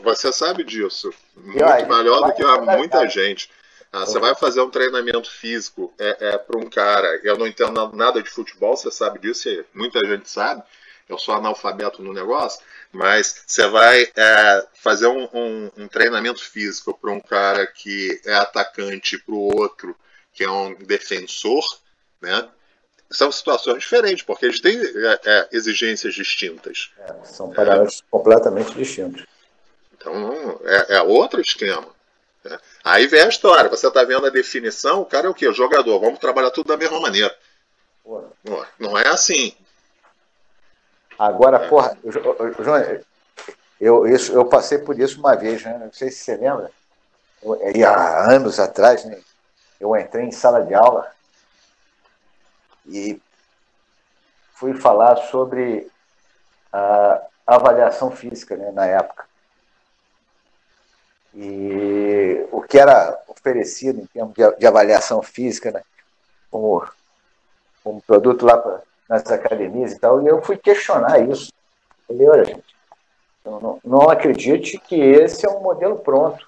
[0.04, 1.14] você sabe disso.
[1.36, 2.44] Muito melhor do que
[2.76, 3.50] muita gente.
[3.92, 7.20] Ah, você vai fazer um treinamento físico é, é para um cara.
[7.24, 10.64] Eu não entendo nada de futebol, você sabe disso, muita gente sabe.
[11.08, 16.94] Eu sou analfabeto no negócio, mas você vai é, fazer um, um, um, treinamento físico
[16.94, 19.96] para um cara que é atacante, para o outro
[20.34, 21.64] que é um defensor,
[22.22, 22.48] né?
[23.10, 26.92] São situações diferentes, porque eles têm é, é exigências distintas.
[27.00, 29.26] É, são parâmetros completamente distintos.
[29.96, 31.88] Então, é, é outro esquema.
[32.44, 32.60] Né?
[32.84, 35.48] Aí vem a história, você está vendo a definição, o cara é o quê?
[35.48, 37.36] O jogador, vamos trabalhar tudo da mesma maneira.
[38.44, 39.56] Não, não é assim.
[41.18, 42.78] Agora, porra, João,
[43.80, 45.78] eu, isso, eu passei por isso uma vez, né?
[45.78, 46.72] Não sei se você lembra.
[47.42, 49.20] Eu, e há anos atrás, né?
[49.80, 51.12] Eu entrei em sala de aula
[52.86, 53.22] e
[54.54, 55.90] fui falar sobre
[56.72, 59.26] a avaliação física né, na época.
[61.34, 65.84] E o que era oferecido em termos de, avaliação física, né,
[66.50, 66.88] como,
[67.84, 71.52] como produto lá pra, nas academias e tal, e eu fui questionar isso.
[72.08, 72.76] Falei, olha, gente,
[73.46, 76.46] não, não acredite que esse é um modelo pronto.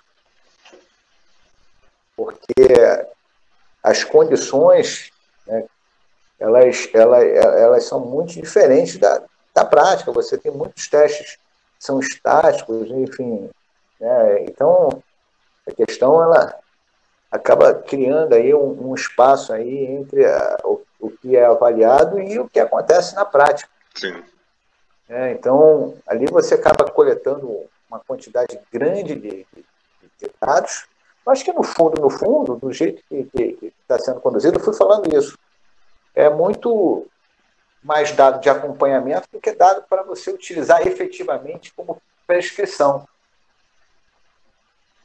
[2.16, 2.54] Porque
[3.82, 5.12] as condições,
[5.48, 5.66] né,
[6.38, 9.22] elas, elas, elas são muito diferentes da,
[9.54, 10.12] da prática.
[10.12, 11.36] Você tem muitos testes
[11.78, 13.50] que são estáticos, enfim,
[14.00, 14.44] né?
[14.44, 15.02] Então,
[15.66, 16.58] a questão ela
[17.32, 20.58] acaba criando aí um, um espaço aí entre a,
[21.00, 23.70] o, que é avaliado e o que acontece na prática.
[23.96, 24.24] Sim.
[25.08, 29.48] É, então, ali você acaba coletando uma quantidade grande de,
[30.20, 30.88] de, dados,
[31.26, 35.12] mas que no fundo, no fundo, do jeito que está sendo conduzido, eu fui falando
[35.16, 35.38] isso,
[36.14, 37.08] é muito
[37.84, 43.08] mais dado de acompanhamento do que dado para você utilizar efetivamente como prescrição.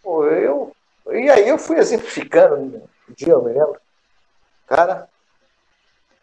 [0.02, 0.76] Pô, eu,
[1.12, 2.82] e aí eu fui exemplificando um
[3.14, 3.80] dia, eu me lembro.
[4.66, 5.08] Cara,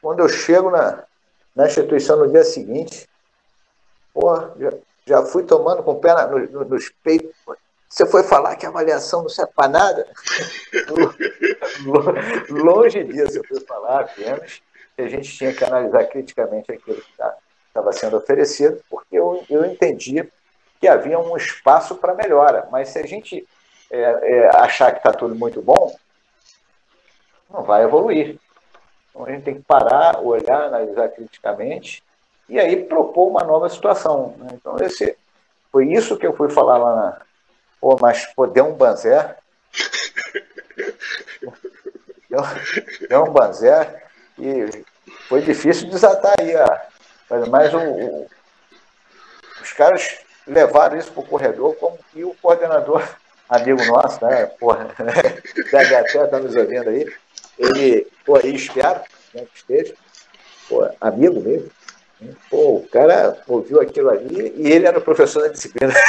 [0.02, 1.04] quando eu chego na,
[1.56, 3.08] na instituição no dia seguinte,
[4.14, 4.72] pô, já,
[5.06, 7.32] já fui tomando com o pé na, no, no, nos peitos.
[7.88, 10.08] Você foi falar que a avaliação não serve para nada?
[12.50, 14.62] Longe disso, eu fui falar apenas
[14.96, 17.36] que a gente tinha que analisar criticamente aquilo que estava
[17.74, 20.28] tá, sendo oferecido, porque eu, eu entendia
[20.80, 22.68] que havia um espaço para melhora.
[22.72, 23.48] Mas se a gente
[23.90, 25.96] é, é, achar que está tudo muito bom,
[27.50, 28.40] não vai evoluir.
[29.12, 32.04] Então a gente tem que parar, olhar, analisar criticamente
[32.50, 34.36] e aí propor uma nova situação.
[34.38, 34.48] Né?
[34.54, 35.16] Então esse
[35.72, 37.22] foi isso que eu fui falar lá na.
[37.80, 39.38] Pô, mas pô, deu um banzé.
[42.30, 42.42] deu,
[43.10, 44.04] deu um banzé
[44.38, 44.84] e
[45.28, 46.88] foi difícil desatar aí a.
[47.50, 48.28] Mas o, o,
[49.62, 53.08] os caras levaram isso para o corredor como que o coordenador
[53.52, 54.46] amigo nosso, né?
[54.46, 57.14] Porra, DHT está nos ouvindo aí.
[57.60, 59.02] Ele, pô, aí espero
[59.34, 59.94] né, que esteja.
[60.68, 61.70] Pô, amigo mesmo.
[62.50, 65.92] Pô, o cara ouviu aquilo ali e ele era professor da disciplina.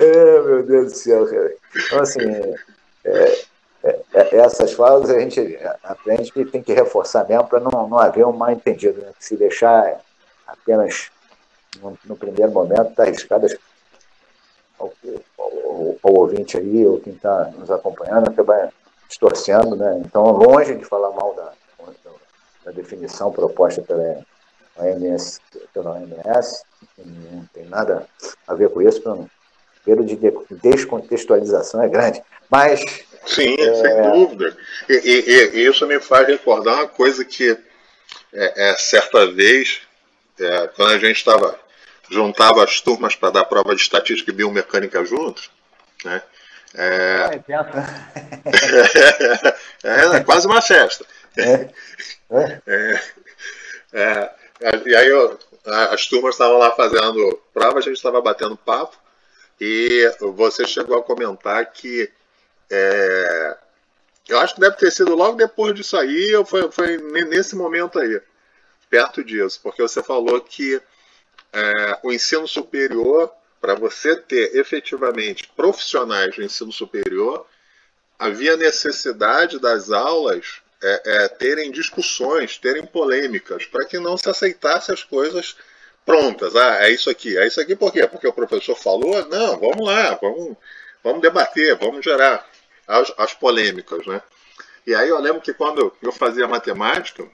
[0.00, 1.52] é, meu Deus do céu, cara.
[1.74, 2.20] Então, assim,
[3.04, 3.44] é,
[3.84, 7.98] é, é, essas falas a gente aprende que tem que reforçar mesmo para não, não
[7.98, 9.02] haver um mal entendido.
[9.02, 9.12] Né?
[9.18, 10.00] Se deixar
[10.46, 11.10] apenas
[11.82, 13.46] no, no primeiro momento está arriscado
[14.78, 14.92] ao,
[15.38, 18.72] ao, ao, ouvinte aí, ou quem está nos acompanhando, acabar
[19.08, 20.02] distorcendo, né?
[20.04, 21.52] Então, longe de falar mal da,
[22.64, 24.24] da definição proposta pela
[24.78, 25.40] OMS,
[25.72, 26.62] pela OMS,
[26.98, 28.06] não tem nada
[28.46, 29.28] a ver com isso, o
[29.84, 30.16] período de
[30.60, 32.22] descontextualização é grande.
[32.50, 32.80] Mas.
[33.24, 33.74] Sim, é...
[33.74, 34.56] sem dúvida.
[34.88, 37.58] E, e, e, isso me faz recordar uma coisa que
[38.32, 39.80] é, é certa vez
[40.38, 41.58] é, quando a gente estava
[42.10, 45.50] juntava as turmas para dar prova de estatística e biomecânica juntos,
[46.04, 46.22] né?
[46.74, 47.58] É, é,
[49.84, 51.06] é, é quase uma festa.
[51.36, 51.70] É.
[53.92, 54.30] É.
[54.84, 58.96] E aí eu, as turmas estavam lá fazendo prova, a gente estava batendo papo,
[59.60, 62.10] e você chegou a comentar que
[64.28, 68.20] eu acho que deve ter sido logo depois disso aí, foi, foi nesse momento aí,
[68.90, 70.80] perto disso, porque você falou que
[71.52, 77.46] é, o ensino superior, para você ter efetivamente profissionais de ensino superior,
[78.18, 84.92] havia necessidade das aulas é, é, terem discussões, terem polêmicas, para que não se aceitasse
[84.92, 85.56] as coisas
[86.04, 86.54] prontas.
[86.54, 87.36] Ah, é isso aqui.
[87.36, 88.06] É isso aqui por quê?
[88.06, 89.26] Porque o professor falou?
[89.26, 90.56] Não, vamos lá, vamos,
[91.02, 92.48] vamos debater, vamos gerar
[92.86, 94.22] as, as polêmicas, né?
[94.86, 97.28] E aí eu lembro que quando eu fazia matemática,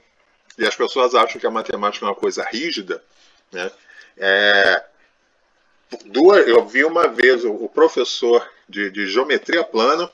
[0.57, 3.03] e as pessoas acham que a matemática é uma coisa rígida,
[3.51, 3.71] né?
[4.17, 4.83] É,
[6.05, 10.09] duas, eu vi uma vez o, o professor de, de geometria plana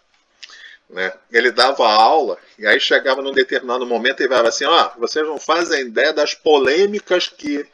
[0.89, 1.13] né?
[1.31, 5.25] Ele dava aula e aí chegava num determinado momento e falava assim: ó, oh, vocês
[5.25, 7.65] não fazem ideia das polêmicas que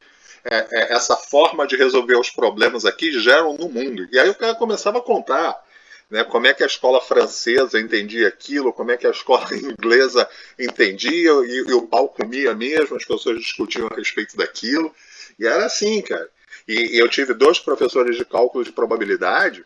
[0.44, 4.08] é, é, essa forma de resolver os problemas aqui geram no mundo.
[4.12, 5.64] E aí o cara começava a contar.
[6.08, 10.30] Né, como é que a escola francesa entendia aquilo, como é que a escola inglesa
[10.60, 14.94] entendia, e, e o pau comia mesmo, as pessoas discutiam a respeito daquilo.
[15.40, 16.30] E era assim, cara.
[16.68, 19.66] E, e eu tive dois professores de cálculo de probabilidade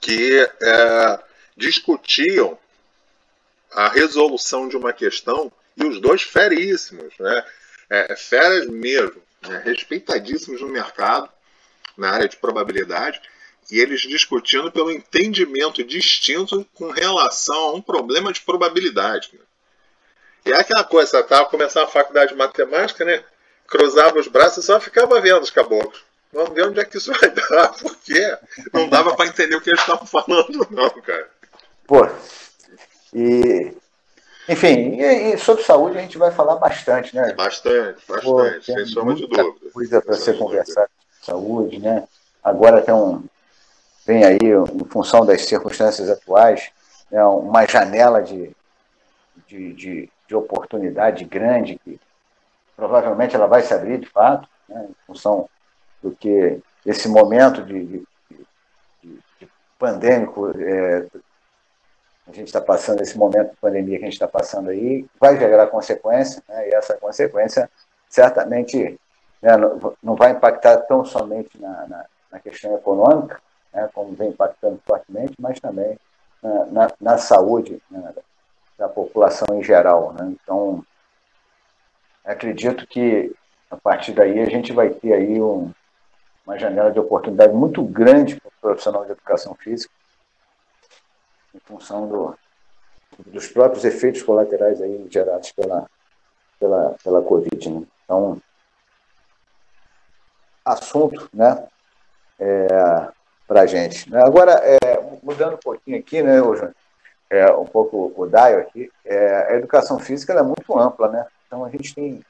[0.00, 1.20] que é,
[1.56, 2.58] discutiam
[3.70, 7.44] a resolução de uma questão e os dois feríssimos, né?
[7.88, 9.62] É, é, feras mesmo, né?
[9.64, 11.28] respeitadíssimos no mercado,
[11.96, 13.20] na área de probabilidade,
[13.70, 19.30] e eles discutindo pelo entendimento distinto com relação a um problema de probabilidade.
[19.32, 19.40] Né?
[20.46, 23.22] E é aquela coisa, estava começando a faculdade de matemática, né?
[23.72, 26.04] Cruzava os braços e só ficava vendo os caboclos.
[26.30, 28.38] Vamos ver onde é que isso vai dar, porque
[28.72, 31.28] não dava para entender o que eles estavam falando, não, cara.
[31.86, 32.06] Pô,
[33.14, 33.72] e.
[34.48, 37.32] Enfim, e, e, sobre saúde a gente vai falar bastante, né?
[37.32, 39.70] Bastante, bastante, Pô, sem sombra de dúvida.
[39.72, 40.90] coisa para ser conversada
[41.22, 42.04] saúde, né?
[42.42, 43.24] Agora tem um.
[44.04, 46.70] Vem aí, em função das circunstâncias atuais,
[47.08, 48.50] né, uma janela de,
[49.46, 52.00] de, de, de oportunidade grande que
[52.76, 55.48] provavelmente ela vai se abrir de fato, né, em função
[56.02, 58.06] do que esse momento de, de,
[59.02, 59.48] de,
[59.78, 61.06] pandêmico é,
[62.26, 65.36] a gente está passando, esse momento de pandemia que a gente está passando aí, vai
[65.36, 66.68] gerar consequência, né?
[66.68, 67.68] e essa consequência
[68.08, 68.98] certamente
[69.40, 69.52] né,
[70.02, 73.40] não vai impactar tão somente na, na, na questão econômica,
[73.72, 75.98] né, como vem impactando fortemente, mas também
[76.42, 78.12] na, na, na saúde né,
[78.78, 80.12] da população em geral.
[80.12, 80.34] Né?
[80.42, 80.84] Então,
[82.24, 83.34] acredito que
[83.70, 85.72] a partir daí a gente vai ter aí um,
[86.46, 89.92] uma janela de oportunidade muito grande para o profissional de educação física,
[91.54, 92.38] em função do,
[93.26, 95.88] dos próprios efeitos colaterais aí gerados pela,
[96.58, 97.70] pela, pela Covid.
[97.70, 97.82] Né?
[98.04, 98.40] Então,
[100.64, 101.66] assunto né,
[102.38, 102.66] é,
[103.46, 104.10] para a gente.
[104.10, 104.20] Né?
[104.22, 104.78] Agora, é,
[105.22, 106.68] mudando um pouquinho aqui, né, hoje,
[107.30, 111.26] é, um pouco o Daio aqui, é, a educação física é muito ampla, né?
[111.52, 112.24] Então a gente tem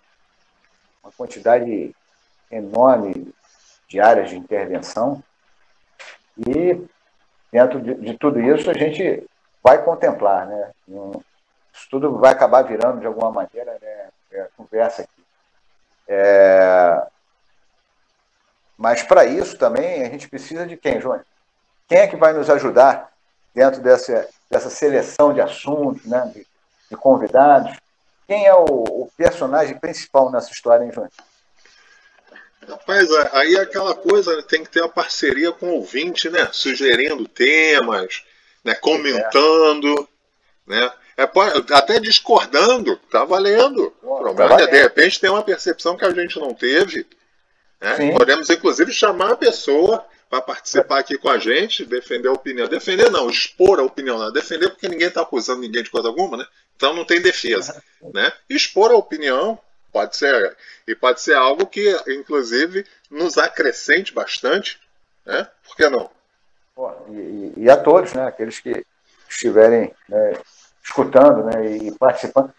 [1.00, 1.94] uma quantidade
[2.50, 3.32] enorme
[3.86, 5.22] de áreas de intervenção
[6.36, 6.84] e
[7.52, 9.24] dentro de, de, tudo isso, a gente
[9.62, 10.72] vai contemplar, né?
[11.72, 14.08] Isso tudo vai acabar virando, de alguma maneira, né?
[14.32, 15.24] É, conversa aqui.
[16.08, 17.06] É...
[18.76, 21.24] Mas, para isso também, a gente precisa de quem, Júnior?
[21.86, 23.12] Quem é que vai nos ajudar
[23.54, 26.28] dentro dessa, dessa seleção de assuntos, né?
[26.34, 26.44] de,
[26.90, 27.80] de convidados?
[28.32, 31.10] Quem é o, o personagem principal nessa história, hein, Júnior?
[32.66, 36.48] Rapaz, aí é aquela coisa, né, tem que ter a parceria com o ouvinte, né?
[36.50, 38.24] Sugerindo temas,
[38.64, 38.74] né?
[38.76, 40.08] comentando,
[40.70, 40.74] é.
[40.74, 40.92] né?
[41.14, 41.28] É,
[41.74, 43.90] até discordando, tá valendo.
[44.00, 44.70] Pô, tá valendo.
[44.70, 47.06] De repente tem uma percepção que a gente não teve.
[47.78, 48.12] Né?
[48.16, 52.66] Podemos, inclusive, chamar a pessoa para participar aqui com a gente, defender a opinião.
[52.66, 54.18] Defender não, expor a opinião.
[54.18, 54.32] Não.
[54.32, 56.46] Defender porque ninguém está acusando ninguém de coisa alguma, né?
[56.82, 57.80] Então não tem defesa.
[58.12, 58.32] Né?
[58.50, 59.56] Expor a opinião,
[59.92, 60.56] Pode ser.
[60.88, 64.80] E pode ser algo que, inclusive, nos acrescente bastante.
[65.24, 65.46] Né?
[65.64, 66.10] Por que não?
[67.10, 68.26] E, e a todos, né?
[68.26, 68.84] aqueles que
[69.28, 70.32] estiverem né,
[70.82, 72.52] escutando né, e participando.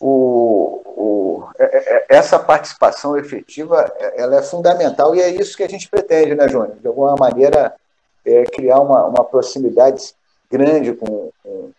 [0.00, 5.62] O, o, é, é, é, essa participação efetiva ela é fundamental e é isso que
[5.62, 6.76] a gente pretende, né, Júnior?
[6.80, 7.76] De alguma maneira,
[8.24, 10.12] é, criar uma, uma proximidade
[10.50, 11.72] grande com, com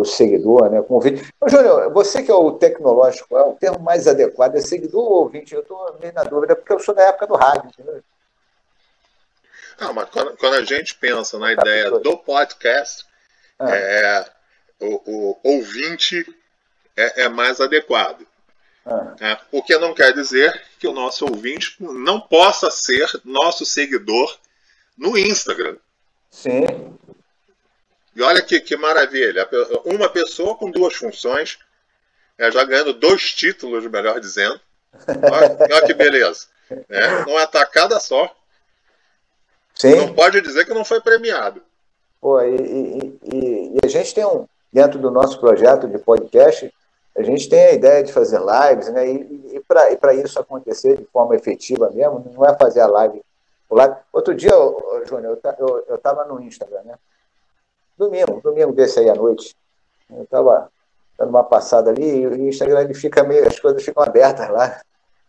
[0.00, 1.32] o, seguidor, né, com o ouvinte.
[1.40, 4.56] Ô, Júnior, você que é o tecnológico, é o termo mais adequado?
[4.56, 5.54] É seguidor ou ouvinte?
[5.54, 8.02] Eu estou meio na dúvida, porque eu sou da época do rádio, entendeu?
[9.80, 13.06] Não, mas quando, quando a gente pensa na tá, ideia do podcast,
[13.58, 13.74] ah.
[13.74, 14.30] é,
[14.78, 16.24] o, o, ouvinte
[16.96, 18.26] é, é, mais adequado.
[18.84, 19.14] Ah.
[19.20, 24.38] É, o que não quer dizer que o nosso ouvinte não possa ser nosso seguidor
[24.96, 25.76] no Instagram.
[26.30, 26.66] Sim.
[28.14, 29.48] E olha que, que maravilha.
[29.84, 31.58] Uma pessoa com duas funções,
[32.36, 34.60] é, já ganhando dois títulos, melhor dizendo.
[35.06, 36.46] Olha, olha que beleza.
[36.88, 38.34] É, numa tacada só.
[39.74, 39.94] Sim.
[39.94, 41.62] Não pode dizer que não foi premiado.
[42.20, 46.72] Pô, e, e, e, e a gente tem um, dentro do nosso projeto de podcast,
[47.16, 49.08] a gente tem a ideia de fazer lives, né?
[49.10, 53.22] E, e para isso acontecer de forma efetiva mesmo, não é fazer a live.
[53.70, 53.96] live.
[54.12, 54.52] Outro dia,
[55.08, 56.94] Júnior, eu estava no Instagram, né?
[58.00, 59.54] Domingo, domingo desse aí à noite.
[60.08, 60.72] Eu estava
[61.18, 64.80] dando uma passada ali e o Instagram ele fica meio, as coisas ficam abertas lá.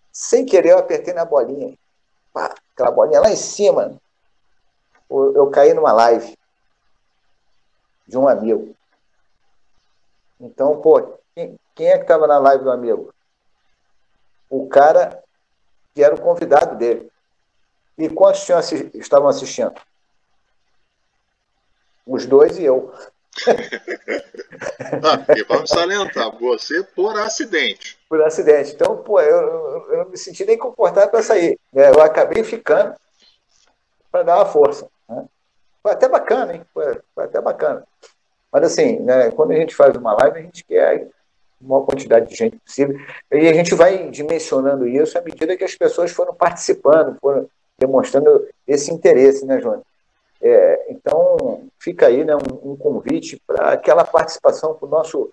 [0.09, 1.78] Sem querer, eu apertei na bolinha.
[2.32, 3.99] Pá, aquela bolinha lá em cima.
[5.09, 6.38] Eu, eu caí numa live
[8.07, 8.74] de um amigo.
[10.39, 13.13] Então, pô, quem, quem é que estava na live do amigo?
[14.49, 15.22] O cara
[15.93, 17.11] que era o convidado dele.
[17.97, 18.61] E quantos tinham
[18.93, 19.74] estavam assistindo?
[22.06, 22.91] Os dois e eu.
[25.04, 27.97] ah, e vamos salientar, você por acidente.
[28.10, 28.74] Por acidente.
[28.74, 31.58] Então, pô, eu, eu não me senti nem confortável para sair.
[31.72, 31.89] Né?
[31.89, 32.93] Eu acabei ficando
[34.12, 34.88] para dar uma força.
[35.08, 35.26] Né?
[35.82, 36.66] Foi até bacana, hein?
[36.74, 37.84] Foi, foi até bacana.
[38.52, 41.08] Mas assim, né, quando a gente faz uma live, a gente quer
[41.60, 42.99] uma quantidade de gente possível.
[43.32, 47.47] E a gente vai dimensionando isso à medida que as pessoas foram participando, foram
[47.78, 49.82] demonstrando esse interesse, né, João?
[50.41, 55.32] É, então, fica aí né, um, um convite para aquela participação para o nosso.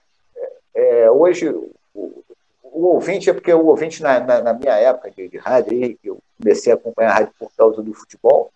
[0.74, 2.24] É, é, hoje, o,
[2.62, 5.98] o, ouvinte, é porque o ouvinte, na, na, na minha época de, de rádio, aí,
[6.02, 8.50] eu comecei a acompanhar a rádio por causa do futebol,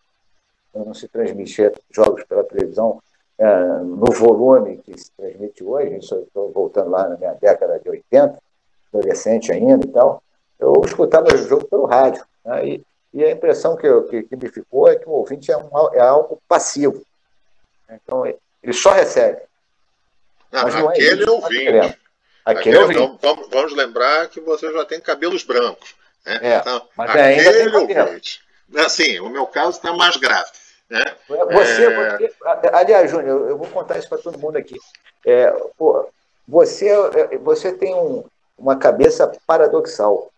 [0.75, 3.03] não se transmitia jogos pela televisão
[3.39, 8.39] é, no volume que se transmite hoje, estou voltando lá na minha década de 80,
[8.93, 10.23] adolescente ainda e tal,
[10.59, 12.25] eu escutava o jogo pelo rádio.
[12.43, 15.57] Né, e, e, a impressão que, que, que, me ficou é que o ouvinte é,
[15.59, 17.03] um, é algo passivo.
[17.95, 18.27] Então,
[18.63, 19.41] ele só recebe.
[20.51, 21.65] Não, Mas não é aquele é isso, ouvinte.
[21.65, 23.19] Tá aquele, aquele ouvinte.
[23.23, 25.95] Vamos, vamos, lembrar que você já tem cabelos brancos.
[26.25, 26.39] Né?
[26.43, 28.43] É, então, mas aquele ouvinte.
[28.77, 30.51] Assim, o meu caso está mais grave.
[30.89, 31.03] Né?
[31.27, 32.19] Você, é...
[32.19, 32.35] você,
[32.73, 34.77] aliás, Júnior, eu vou contar isso para todo mundo aqui.
[35.25, 36.09] É, pô,
[36.47, 38.25] você, é, você tem um,
[38.59, 40.31] uma cabeça paradoxal.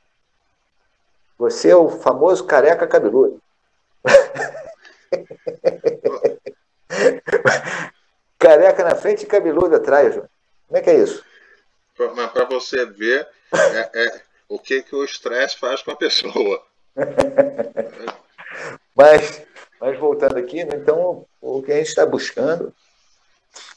[1.38, 3.40] Você é o famoso careca cabeludo.
[8.38, 10.30] careca na frente e cabeludo atrás, Júnior.
[10.66, 11.24] Como é que é isso?
[12.14, 16.62] Mas para você ver é, é, o que, que o estresse faz com a pessoa.
[18.96, 19.44] Mas
[19.84, 22.72] mas voltando aqui, né, então o que a gente está buscando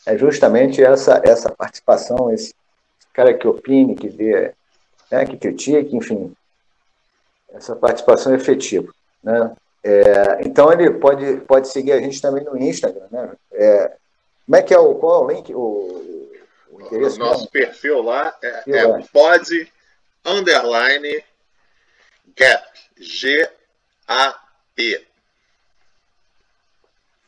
[0.06, 2.56] é justamente essa, essa participação, esse
[3.12, 4.54] cara que opine, que dê,
[5.12, 6.34] né, que critique, enfim,
[7.52, 8.90] essa participação efetiva.
[9.22, 9.54] Né?
[9.84, 13.08] É, então ele pode, pode seguir a gente também no Instagram.
[13.10, 13.32] Né?
[13.54, 13.98] É,
[14.46, 15.54] como é que é o, qual é o link?
[15.54, 16.32] O,
[16.70, 19.74] o, nosso perfil lá é, é pod
[20.26, 21.24] underline
[22.36, 22.66] gap,
[22.98, 23.48] G-A-P.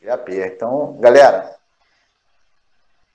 [0.02, 0.28] GAP.
[0.30, 1.54] Então, galera,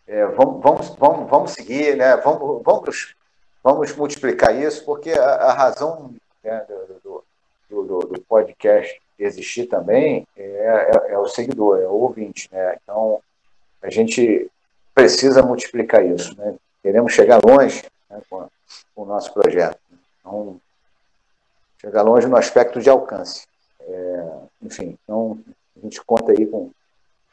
[0.07, 2.15] é, vamos, vamos, vamos, vamos seguir, né?
[2.17, 3.15] vamos, vamos,
[3.63, 6.13] vamos multiplicar isso, porque a, a razão
[6.43, 6.65] né,
[7.03, 7.23] do,
[7.69, 12.49] do, do, do, podcast existir também é, é, é, o seguidor, é o ouvinte.
[12.51, 12.77] Né?
[12.83, 13.21] Então,
[13.81, 14.49] a gente
[14.93, 16.37] precisa multiplicar isso.
[16.37, 16.55] Né?
[16.81, 18.47] Queremos chegar longe né, com,
[18.93, 19.79] com, o nosso projeto.
[20.19, 20.59] Então,
[21.79, 23.47] chegar longe no aspecto de alcance.
[23.81, 24.29] É,
[24.63, 25.37] enfim, então
[25.77, 26.71] a gente conta aí com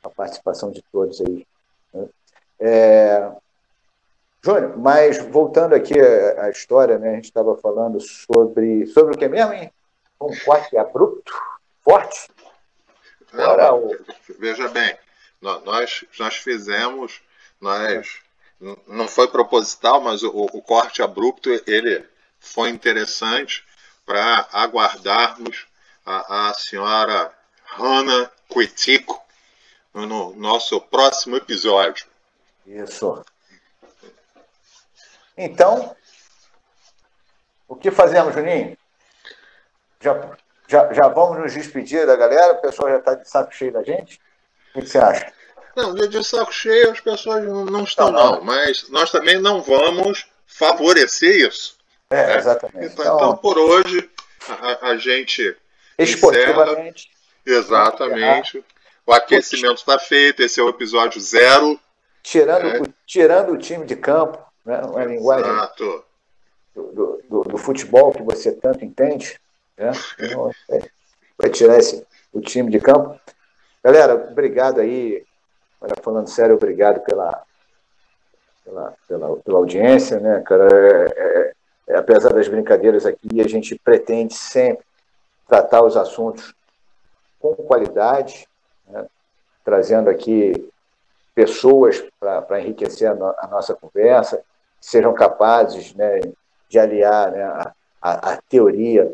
[0.02, 1.46] a participação de todos aí.
[1.94, 2.08] Né?
[2.60, 3.32] É...
[4.44, 9.28] Júnior, mas voltando aqui à história, né, a gente estava falando sobre, sobre o que
[9.28, 9.70] mesmo, hein?
[10.20, 11.32] Um corte abrupto,
[11.82, 12.28] forte?
[13.32, 14.06] Não, o...
[14.38, 14.96] Veja bem,
[15.40, 17.20] nós, nós fizemos,
[17.60, 18.20] nós,
[18.86, 22.06] não foi proposital, mas o, o corte abrupto ele
[22.38, 23.64] foi interessante
[24.04, 25.66] para aguardarmos
[26.04, 27.32] a, a senhora
[27.64, 29.20] Hannah Quitico
[29.94, 32.06] no nosso próximo episódio.
[32.66, 33.24] Isso.
[35.36, 35.96] Então,
[37.66, 38.76] o que fazemos, Juninho?
[40.00, 40.36] Já,
[40.72, 42.54] já, já vamos nos despedir da galera?
[42.54, 44.18] O pessoal já está de saco cheio da gente?
[44.74, 45.30] O que você acha?
[45.76, 48.44] Não, de saco cheio as pessoas não estão, não, não.
[48.44, 51.76] Mas nós também não vamos favorecer isso.
[52.08, 52.36] É, né?
[52.38, 52.92] exatamente.
[52.92, 54.10] Então, então, então, por hoje,
[54.48, 55.54] a, a gente.
[55.98, 57.10] Esportivamente.
[57.46, 57.58] Encerra.
[57.58, 58.64] Exatamente.
[59.06, 61.78] O aquecimento está feito, esse é o episódio zero.
[62.22, 62.94] Tirando, né?
[63.06, 64.80] tirando o time de campo, né?
[64.80, 65.50] uma linguagem.
[65.50, 66.04] Exato.
[66.74, 69.38] do, do, do futebol que você tanto entende,
[69.76, 69.92] né?
[71.38, 73.18] Vai tirar esse, o time de campo.
[73.82, 75.24] Galera, obrigado aí.
[75.80, 77.42] Olha, falando sério, obrigado pela,
[78.64, 80.68] pela, pela, pela audiência, né, cara?
[80.72, 81.52] É, é,
[81.88, 84.84] é, apesar das brincadeiras aqui, a gente pretende sempre
[85.48, 86.54] tratar os assuntos
[87.40, 88.48] com qualidade,
[88.88, 89.04] né?
[89.64, 90.70] trazendo aqui
[91.34, 96.20] pessoas para enriquecer a, no, a, nossa conversa, que sejam capazes né,
[96.68, 99.12] de aliar né, a, a, teoria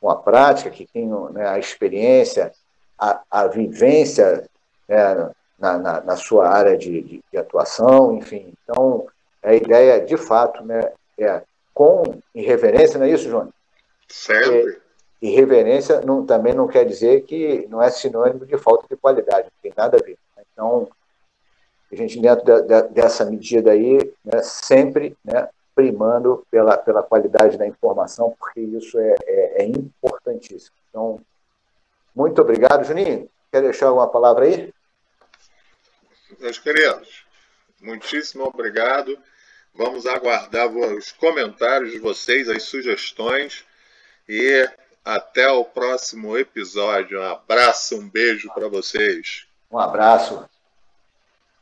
[0.00, 2.52] com a prática, que tenham né, a experiência,
[2.98, 4.48] a, a vivência
[4.88, 8.52] né, na, na, na, sua área de, de, de, atuação, enfim.
[8.62, 9.06] Então,
[9.42, 11.42] a ideia, de fato, né, é
[11.74, 12.02] com
[12.34, 13.52] irreverência, não é isso, João?
[14.08, 14.50] Certo.
[14.52, 14.76] É,
[15.20, 19.62] irreverência não, também não quer dizer que não é sinônimo de falta de qualidade, não
[19.62, 20.18] tem nada a ver.
[20.52, 20.88] Então,
[21.90, 27.56] a gente, dentro de, de, dessa medida aí, né, sempre né, primando pela, pela qualidade
[27.56, 30.74] da informação, porque isso é, é, é importantíssimo.
[30.90, 31.20] Então,
[32.12, 32.82] muito obrigado.
[32.84, 34.74] Juninho, quer deixar alguma palavra aí?
[36.40, 37.24] Meus queridos,
[37.80, 39.16] muitíssimo obrigado.
[39.72, 43.64] Vamos aguardar os comentários de vocês, as sugestões
[44.28, 44.68] e
[45.04, 47.20] até o próximo episódio.
[47.20, 49.46] Um abraço, um beijo para vocês.
[49.70, 50.44] Um abraço.